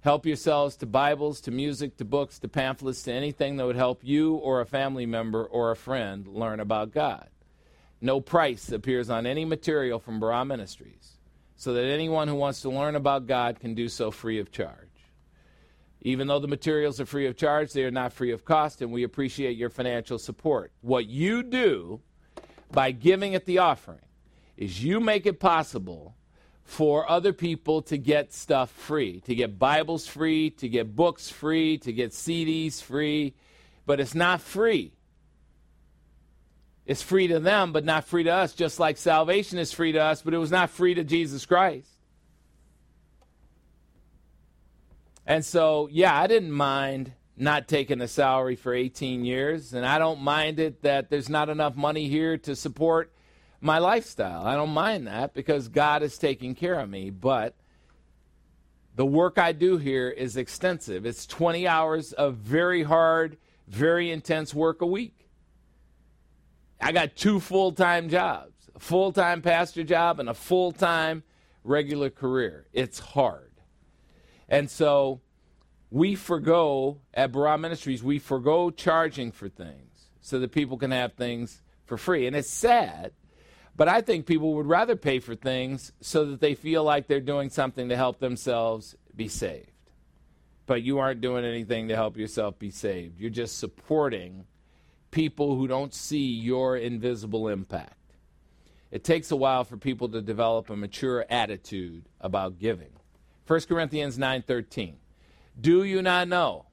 [0.00, 4.00] Help yourselves to Bibles, to music, to books, to pamphlets, to anything that would help
[4.02, 7.28] you or a family member or a friend learn about God.
[8.00, 11.18] No price appears on any material from Barah Ministries,
[11.56, 14.87] so that anyone who wants to learn about God can do so free of charge.
[16.02, 18.92] Even though the materials are free of charge, they are not free of cost, and
[18.92, 20.72] we appreciate your financial support.
[20.80, 22.00] What you do
[22.70, 24.00] by giving at the offering
[24.56, 26.14] is you make it possible
[26.64, 31.78] for other people to get stuff free, to get Bibles free, to get books free,
[31.78, 33.34] to get CDs free,
[33.86, 34.92] but it's not free.
[36.84, 39.98] It's free to them, but not free to us, just like salvation is free to
[39.98, 41.88] us, but it was not free to Jesus Christ.
[45.28, 49.98] And so, yeah, I didn't mind not taking a salary for 18 years, and I
[49.98, 53.12] don't mind it that there's not enough money here to support
[53.60, 54.46] my lifestyle.
[54.46, 57.54] I don't mind that because God is taking care of me, but
[58.96, 61.04] the work I do here is extensive.
[61.04, 63.36] It's 20 hours of very hard,
[63.66, 65.28] very intense work a week.
[66.80, 71.22] I got two full time jobs a full time pastor job and a full time
[71.64, 72.66] regular career.
[72.72, 73.47] It's hard.
[74.48, 75.20] And so
[75.90, 81.14] we forego, at Barah Ministries, we forego charging for things so that people can have
[81.14, 82.26] things for free.
[82.26, 83.12] And it's sad,
[83.76, 87.20] but I think people would rather pay for things so that they feel like they're
[87.20, 89.70] doing something to help themselves be saved.
[90.66, 93.18] But you aren't doing anything to help yourself be saved.
[93.18, 94.44] You're just supporting
[95.10, 97.94] people who don't see your invisible impact.
[98.90, 102.97] It takes a while for people to develop a mature attitude about giving.
[103.48, 104.98] 1 Corinthians 9:13.
[105.58, 106.66] Do you not know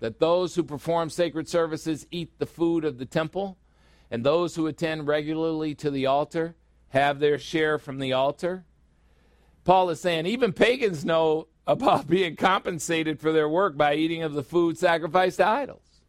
[0.00, 3.58] that those who perform sacred services eat the food of the temple,
[4.10, 6.56] and those who attend regularly to the altar
[6.88, 8.64] have their share from the altar?
[9.62, 14.32] Paul is saying even pagans know about being compensated for their work by eating of
[14.34, 16.00] the food sacrificed to idols.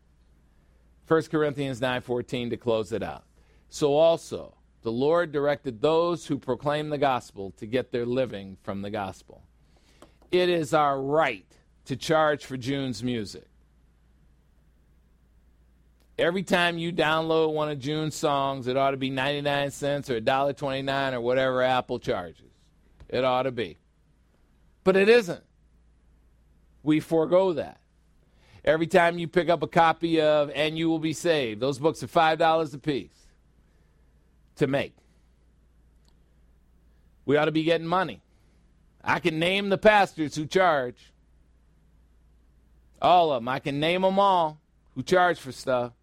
[1.08, 3.26] 1 Corinthians 9:14 to close it out.
[3.70, 8.82] So also the Lord directed those who proclaim the gospel to get their living from
[8.82, 9.44] the gospel
[10.32, 11.46] it is our right
[11.86, 13.48] to charge for June's music.
[16.20, 20.20] Every time you download one of June's songs, it ought to be 99 cents or
[20.20, 22.52] $1.29 or whatever Apple charges.
[23.08, 23.78] It ought to be.
[24.84, 25.44] But it isn't.
[26.82, 27.80] We forego that.
[28.66, 32.04] Every time you pick up a copy of And You Will Be Saved, those books
[32.04, 33.28] are $5 a piece
[34.56, 34.94] to make.
[37.26, 38.22] We ought to be getting money.
[39.08, 41.14] I can name the pastors who charge.
[43.02, 43.48] All of them.
[43.48, 44.60] I can name them all
[44.96, 45.94] who charge for stuff.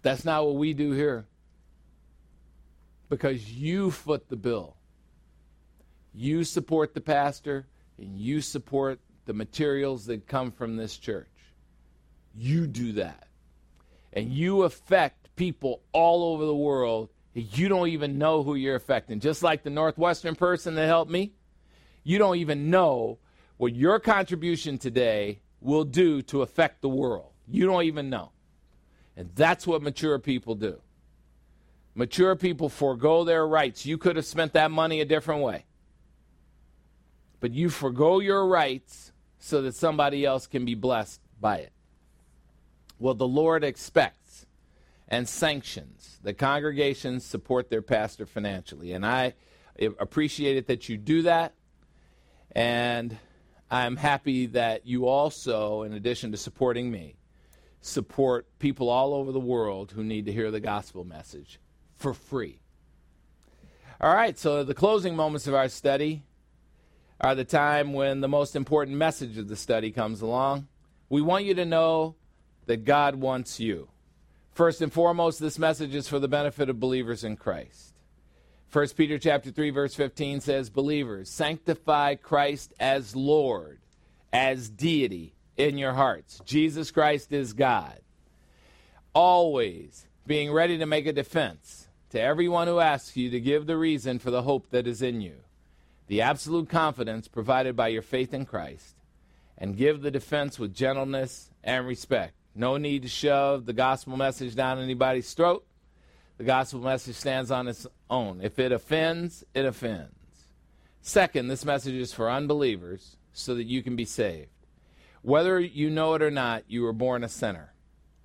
[0.00, 1.26] That's not what we do here.
[3.10, 4.76] Because you foot the bill.
[6.14, 7.66] You support the pastor
[7.98, 11.28] and you support the materials that come from this church.
[12.34, 13.28] You do that.
[14.14, 19.20] And you affect people all over the world you don't even know who you're affecting.
[19.20, 21.32] Just like the Northwestern person that helped me,
[22.04, 23.18] you don't even know
[23.56, 27.30] what your contribution today will do to affect the world.
[27.48, 28.30] You don't even know.
[29.16, 30.80] And that's what mature people do.
[31.94, 33.86] Mature people forego their rights.
[33.86, 35.64] You could have spent that money a different way.
[37.40, 41.72] But you forego your rights so that somebody else can be blessed by it.
[42.98, 44.23] Well, the Lord expects
[45.08, 46.18] and sanctions.
[46.22, 48.92] The congregations support their pastor financially.
[48.92, 49.34] And I
[49.78, 51.54] appreciate it that you do that.
[52.52, 53.18] And
[53.70, 57.16] I'm happy that you also, in addition to supporting me,
[57.80, 61.60] support people all over the world who need to hear the gospel message
[61.96, 62.60] for free.
[64.00, 66.24] All right, so the closing moments of our study
[67.20, 70.68] are the time when the most important message of the study comes along.
[71.08, 72.16] We want you to know
[72.66, 73.88] that God wants you.
[74.54, 77.94] First and foremost, this message is for the benefit of believers in Christ.
[78.72, 83.80] 1 Peter chapter 3 verse 15 says, "Believers, sanctify Christ as Lord,
[84.32, 86.40] as deity in your hearts.
[86.44, 88.00] Jesus Christ is God.
[89.12, 93.76] Always being ready to make a defense to everyone who asks you to give the
[93.76, 95.36] reason for the hope that is in you,
[96.06, 98.94] the absolute confidence provided by your faith in Christ,
[99.58, 102.34] and give the defense with gentleness and respect.
[102.54, 105.66] No need to shove the gospel message down anybody's throat.
[106.38, 108.40] The gospel message stands on its own.
[108.42, 110.14] If it offends, it offends.
[111.00, 114.48] Second, this message is for unbelievers so that you can be saved.
[115.22, 117.72] Whether you know it or not, you were born a sinner.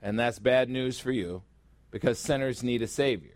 [0.02, 1.44] And that's bad news for you
[1.92, 3.36] because sinners need a Savior.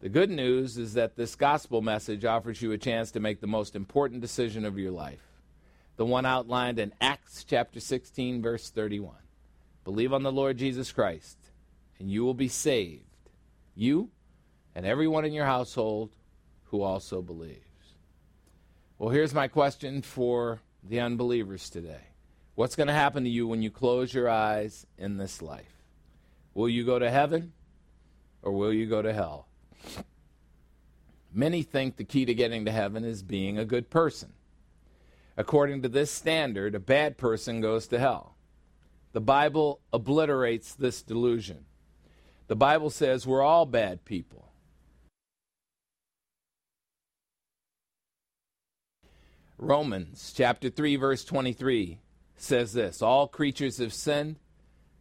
[0.00, 3.46] The good news is that this gospel message offers you a chance to make the
[3.46, 5.22] most important decision of your life,
[5.96, 9.14] the one outlined in Acts chapter 16, verse 31.
[9.84, 11.36] Believe on the Lord Jesus Christ,
[11.98, 13.04] and you will be saved,
[13.74, 14.10] you
[14.74, 16.10] and everyone in your household
[16.64, 17.60] who also believes.
[18.98, 22.00] Well, here's my question for the unbelievers today
[22.54, 25.82] What's going to happen to you when you close your eyes in this life?
[26.54, 27.52] Will you go to heaven
[28.42, 29.48] or will you go to hell?
[31.32, 34.32] Many think the key to getting to heaven is being a good person.
[35.36, 38.33] According to this standard, a bad person goes to hell.
[39.14, 41.66] The Bible obliterates this delusion.
[42.48, 44.50] The Bible says we're all bad people.
[49.56, 52.00] Romans chapter 3 verse 23
[52.36, 54.40] says this, all creatures have sinned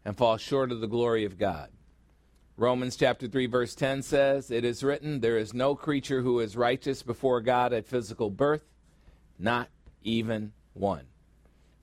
[0.05, 1.69] and fall short of the glory of God.
[2.55, 6.55] Romans chapter 3 verse 10 says, It is written, There is no creature who is
[6.55, 8.63] righteous before God at physical birth,
[9.39, 9.69] not
[10.03, 11.07] even one.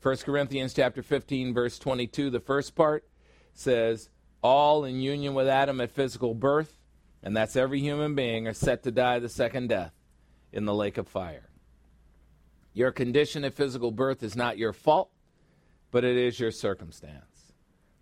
[0.02, 3.04] 1 Corinthians chapter 15 verse 22, the first part
[3.52, 4.08] says,
[4.42, 6.78] All in union with Adam at physical birth,
[7.22, 9.92] and that's every human being, are set to die the second death
[10.52, 11.50] in the lake of fire.
[12.72, 15.10] Your condition at physical birth is not your fault,
[15.90, 17.52] but it is your circumstance.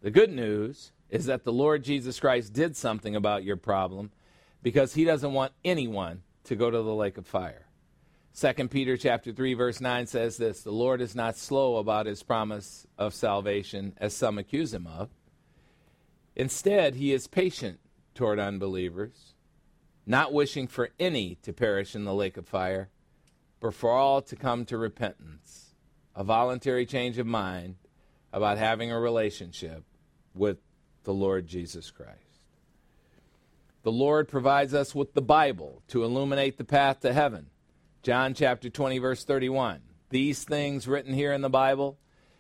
[0.01, 4.13] The good news is that the Lord Jesus Christ did something about your problem
[4.63, 7.68] because he doesn't want anyone to go to the lake of fire.
[8.35, 12.23] 2 Peter chapter 3 verse 9 says this, the Lord is not slow about his
[12.23, 15.11] promise of salvation as some accuse him of.
[16.37, 17.81] Instead, he is patient
[18.15, 19.35] toward unbelievers,
[20.07, 22.91] not wishing for any to perish in the lake of fire,
[23.61, 25.75] but for all to come to repentance,
[26.15, 27.75] a voluntary change of mind
[28.33, 29.83] about having a relationship
[30.33, 30.59] with
[31.03, 32.19] the Lord Jesus Christ.
[33.83, 37.47] The Lord provides us with the Bible to illuminate the path to heaven.
[38.03, 39.81] John chapter 20, verse 31.
[40.11, 41.99] These things written here in the Bible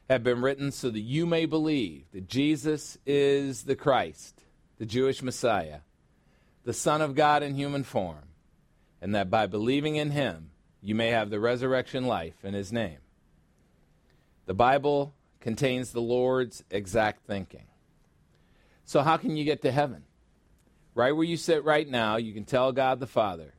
[0.08, 4.44] have been written so that you may believe that Jesus is the Christ,
[4.78, 5.80] the Jewish Messiah,
[6.64, 8.28] the Son of God in human form,
[9.02, 12.98] and that by believing in him, you may have the resurrection life in his name.
[14.46, 17.66] The Bible contains the Lord's exact thinking.
[18.84, 20.04] So, how can you get to heaven?
[20.94, 23.54] Right where you sit right now, you can tell God the Father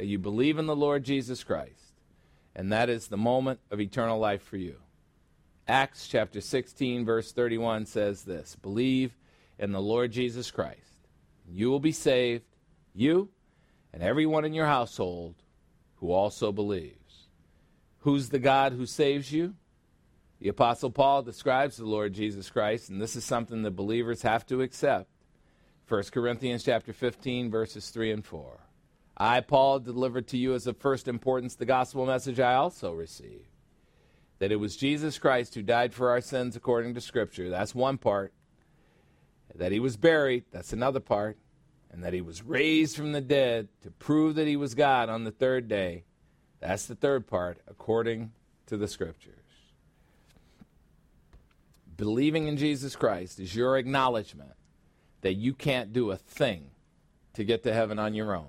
[0.00, 1.92] that you believe in the Lord Jesus Christ,
[2.56, 4.76] and that is the moment of eternal life for you.
[5.68, 9.14] Acts chapter 16, verse 31 says this Believe
[9.58, 11.06] in the Lord Jesus Christ.
[11.46, 12.46] You will be saved,
[12.94, 13.28] you
[13.92, 15.34] and everyone in your household
[15.96, 17.26] who also believes.
[17.98, 19.54] Who's the God who saves you?
[20.40, 24.46] The Apostle Paul describes the Lord Jesus Christ, and this is something that believers have
[24.46, 25.10] to accept.
[25.88, 28.60] 1 Corinthians chapter 15, verses 3 and 4.
[29.20, 33.48] I, Paul, delivered to you as of first importance the gospel message I also received.
[34.38, 37.50] That it was Jesus Christ who died for our sins according to Scripture.
[37.50, 38.32] That's one part.
[39.54, 40.44] That he was buried.
[40.50, 41.36] That's another part.
[41.92, 45.24] And that he was raised from the dead to prove that he was God on
[45.24, 46.04] the third day.
[46.60, 48.32] That's the third part, according
[48.68, 49.34] to the Scriptures.
[51.98, 54.52] Believing in Jesus Christ is your acknowledgement
[55.20, 56.70] that you can't do a thing
[57.34, 58.48] to get to heaven on your own.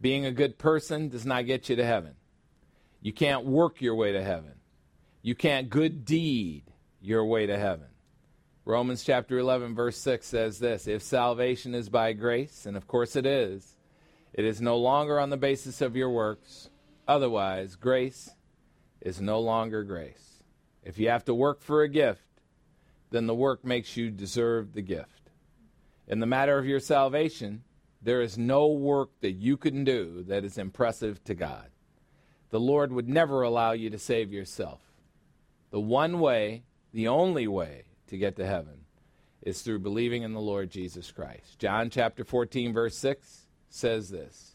[0.00, 2.14] Being a good person does not get you to heaven.
[3.00, 4.54] You can't work your way to heaven.
[5.22, 6.64] You can't good deed
[7.00, 7.88] your way to heaven.
[8.66, 13.14] Romans chapter 11, verse 6 says this If salvation is by grace, and of course
[13.14, 13.76] it is,
[14.32, 16.68] It is no longer on the basis of your works.
[17.06, 18.30] Otherwise, grace
[19.00, 20.42] is no longer grace.
[20.82, 22.26] If you have to work for a gift,
[23.10, 25.30] then the work makes you deserve the gift.
[26.08, 27.62] In the matter of your salvation,
[28.04, 31.70] there is no work that you can do that is impressive to God.
[32.50, 34.80] The Lord would never allow you to save yourself.
[35.70, 38.84] The one way, the only way to get to heaven
[39.40, 41.58] is through believing in the Lord Jesus Christ.
[41.58, 44.54] John chapter 14, verse 6 says this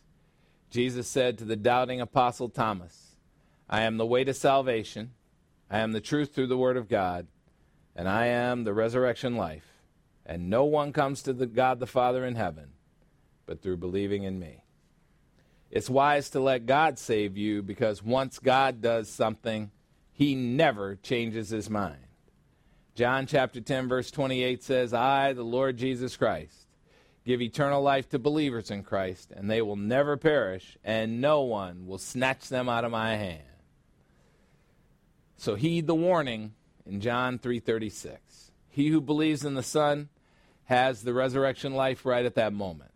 [0.69, 3.15] Jesus said to the doubting apostle Thomas,
[3.67, 5.11] I am the way to salvation,
[5.71, 7.27] I am the truth through the Word of God,
[7.95, 9.65] and I am the resurrection life.
[10.23, 12.73] And no one comes to the God the Father in heaven
[13.49, 14.63] but through believing in me.
[15.71, 19.71] It's wise to let God save you because once God does something,
[20.11, 22.05] he never changes his mind.
[22.93, 26.67] John chapter 10 verse 28 says, "I, the Lord Jesus Christ,
[27.25, 31.87] give eternal life to believers in Christ, and they will never perish, and no one
[31.87, 33.41] will snatch them out of my hand."
[35.37, 36.53] So heed the warning
[36.85, 38.51] in John 3:36.
[38.67, 40.09] He who believes in the Son
[40.65, 42.88] has the resurrection life right at that moment.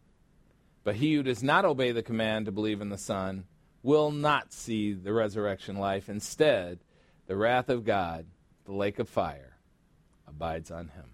[0.83, 3.45] But he who does not obey the command to believe in the Son
[3.81, 6.09] will not see the resurrection life.
[6.09, 6.79] Instead,
[7.27, 8.25] the wrath of God,
[8.65, 9.57] the lake of fire,
[10.27, 11.05] abides on him.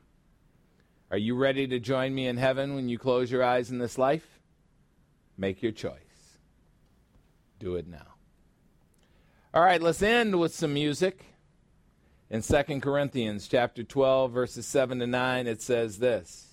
[1.11, 3.97] Are you ready to join me in heaven when you close your eyes in this
[3.97, 4.39] life?
[5.37, 5.93] Make your choice.
[7.59, 8.15] Do it now.
[9.53, 11.25] All right, let's end with some music.
[12.29, 16.45] In 2 Corinthians chapter 12 verses 7 to 9 it says this.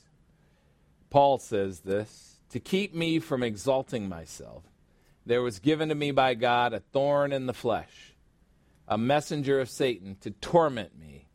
[1.11, 4.63] Paul says this, to keep me from exalting myself,
[5.25, 8.15] there was given to me by God a thorn in the flesh,
[8.87, 11.27] a messenger of Satan to torment me,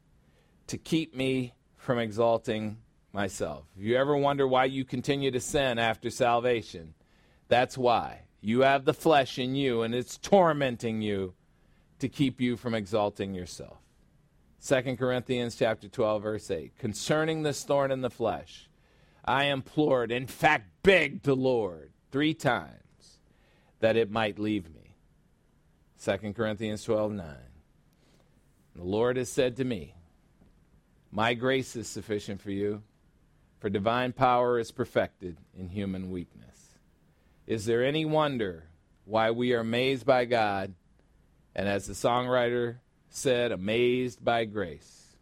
[0.67, 2.77] to keep me from exalting
[3.11, 3.65] myself.
[3.77, 6.93] If you ever wonder why you continue to sin after salvation,
[7.47, 8.21] that's why.
[8.39, 11.33] You have the flesh in you and it's tormenting you
[11.99, 13.77] to keep you from exalting yourself.
[14.65, 16.77] 2 Corinthians chapter 12 verse 8.
[16.77, 18.69] Concerning this thorn in the flesh,
[19.23, 23.19] I implored, in fact begged the Lord 3 times
[23.79, 24.95] that it might leave me.
[26.03, 27.35] 2 Corinthians 12 9.
[28.75, 29.95] The Lord has said to me,
[31.11, 32.81] My grace is sufficient for you,
[33.59, 36.77] for divine power is perfected in human weakness.
[37.45, 38.65] Is there any wonder
[39.05, 40.73] why we are amazed by God
[41.55, 42.77] and as the songwriter
[43.09, 45.17] said, amazed by grace.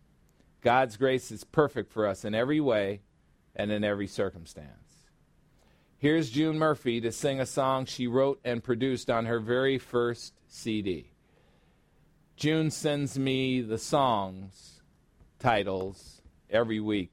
[0.62, 3.02] God's grace is perfect for us in every way
[3.56, 4.90] and in every circumstance.
[5.98, 10.34] Here's June Murphy to sing a song she wrote and produced on her very first
[10.48, 11.12] CD.
[12.38, 14.82] June sends me the songs
[15.40, 17.12] titles every week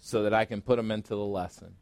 [0.00, 1.76] so that I can put them into the lesson.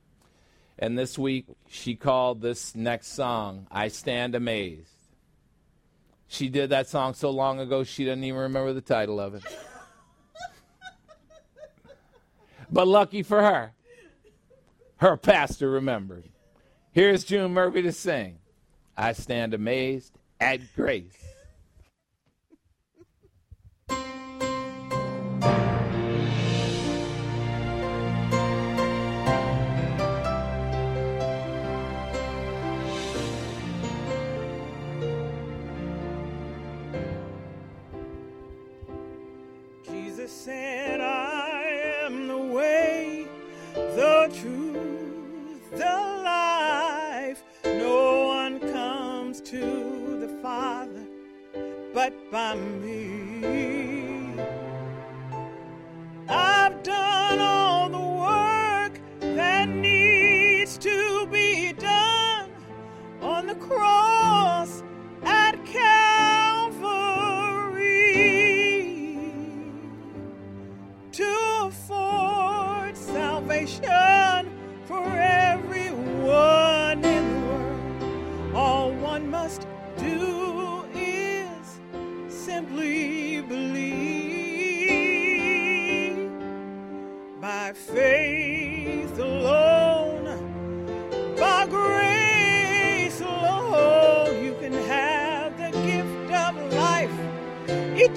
[0.79, 4.91] And this week, she called this next song, I Stand Amazed.
[6.27, 9.45] She did that song so long ago she doesn't even remember the title of it.
[12.75, 13.73] But lucky for her,
[14.97, 16.25] her pastor remembered.
[16.91, 18.39] Here's June Murphy to sing
[18.97, 21.34] I Stand Amazed at Grace.
[52.35, 52.84] By.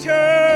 [0.10, 0.47] Eternally.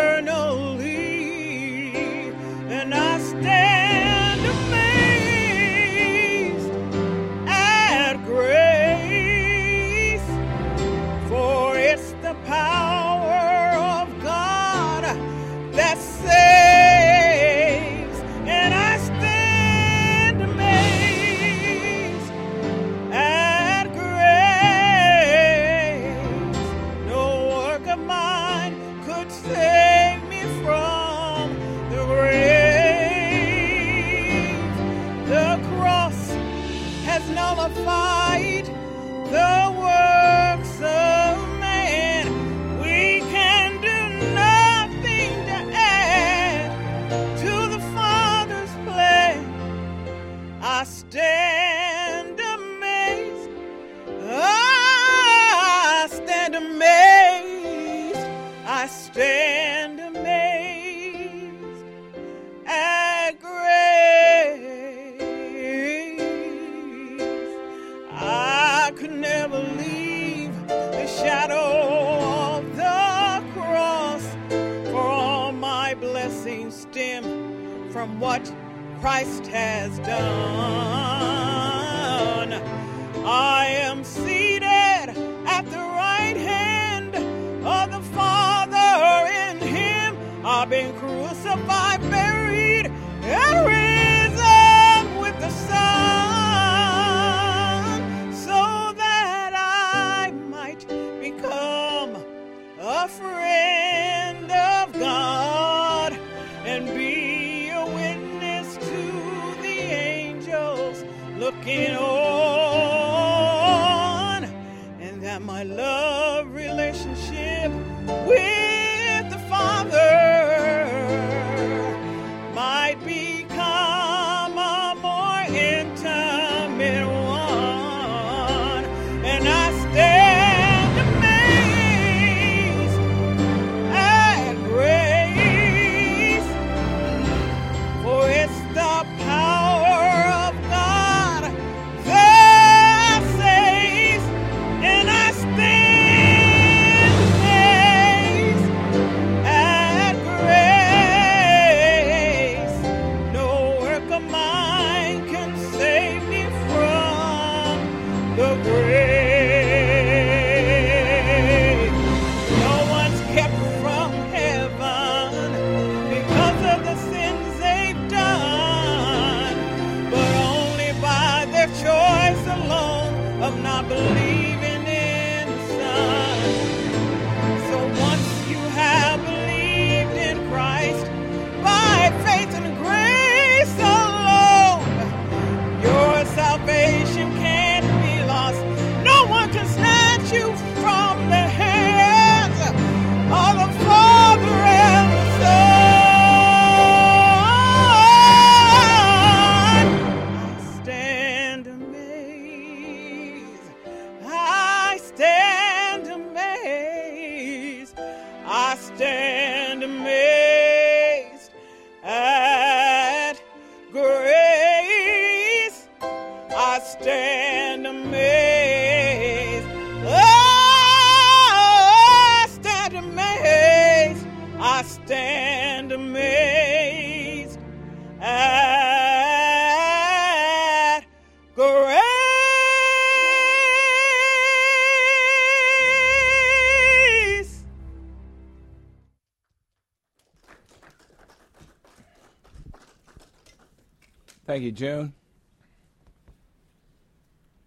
[244.61, 245.13] Thank you, June.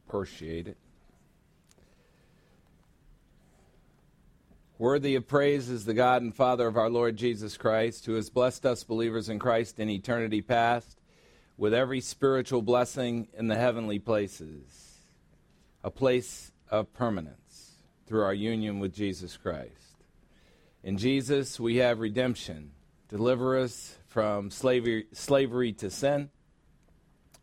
[0.06, 0.76] Appreciate it.
[4.78, 8.30] Worthy of praise is the God and Father of our Lord Jesus Christ, who has
[8.30, 11.00] blessed us believers in Christ in eternity past
[11.56, 15.00] with every spiritual blessing in the heavenly places,
[15.82, 17.72] a place of permanence
[18.06, 19.96] through our union with Jesus Christ.
[20.84, 22.70] In Jesus, we have redemption,
[23.08, 26.30] deliver us from slavery, slavery to sin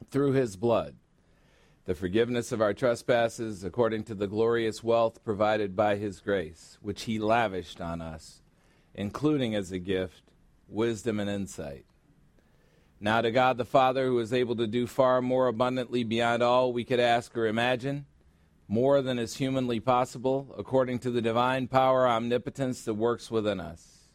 [0.09, 0.95] through his blood,
[1.85, 7.03] the forgiveness of our trespasses according to the glorious wealth provided by his grace, which
[7.03, 8.41] he lavished on us,
[8.95, 10.23] including as a gift
[10.67, 11.85] wisdom and insight.
[12.99, 16.71] Now to God the Father, who is able to do far more abundantly beyond all
[16.71, 18.05] we could ask or imagine,
[18.67, 24.07] more than is humanly possible, according to the divine power omnipotence that works within us.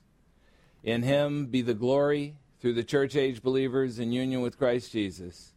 [0.82, 5.52] In him be the glory through the church age believers in union with Christ Jesus,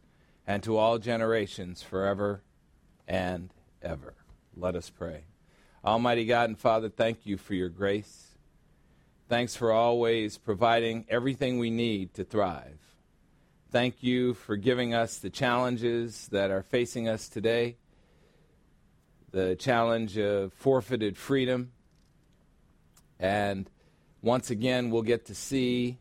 [0.49, 2.41] and to all generations forever
[3.07, 3.53] and
[3.83, 4.15] ever.
[4.57, 5.25] Let us pray.
[5.85, 8.29] Almighty God and Father, thank you for your grace.
[9.27, 12.79] Thanks for always providing everything we need to thrive.
[13.71, 17.77] Thank you for giving us the challenges that are facing us today
[19.31, 21.71] the challenge of forfeited freedom.
[23.19, 23.69] And
[24.23, 25.99] once again, we'll get to see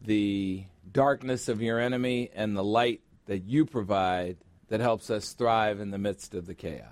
[0.00, 3.02] the darkness of your enemy and the light
[3.32, 4.36] that you provide
[4.68, 6.84] that helps us thrive in the midst of the chaos.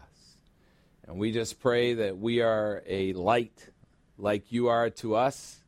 [1.06, 3.68] And we just pray that we are a light
[4.16, 5.58] like you are to us,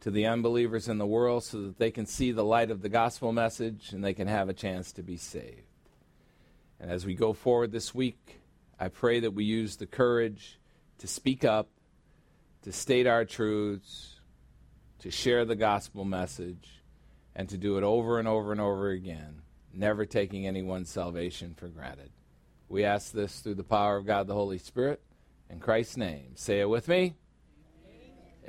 [0.00, 2.88] to the unbelievers in the world, so that they can see the light of the
[2.88, 5.62] gospel message and they can have a chance to be saved.
[6.80, 8.40] And as we go forward this week,
[8.80, 10.58] I pray that we use the courage
[10.98, 11.68] to speak up,
[12.62, 14.16] to state our truths,
[14.98, 16.82] to share the gospel message,
[17.36, 21.68] and to do it over and over and over again, never taking anyone's salvation for
[21.68, 22.10] granted.
[22.68, 25.00] We ask this through the power of God the Holy Spirit.
[25.48, 26.36] In Christ's name.
[26.36, 27.14] Say it with me.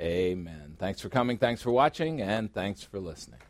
[0.00, 0.76] Amen.
[0.78, 3.40] Thanks for coming, thanks for watching, and thanks for listening.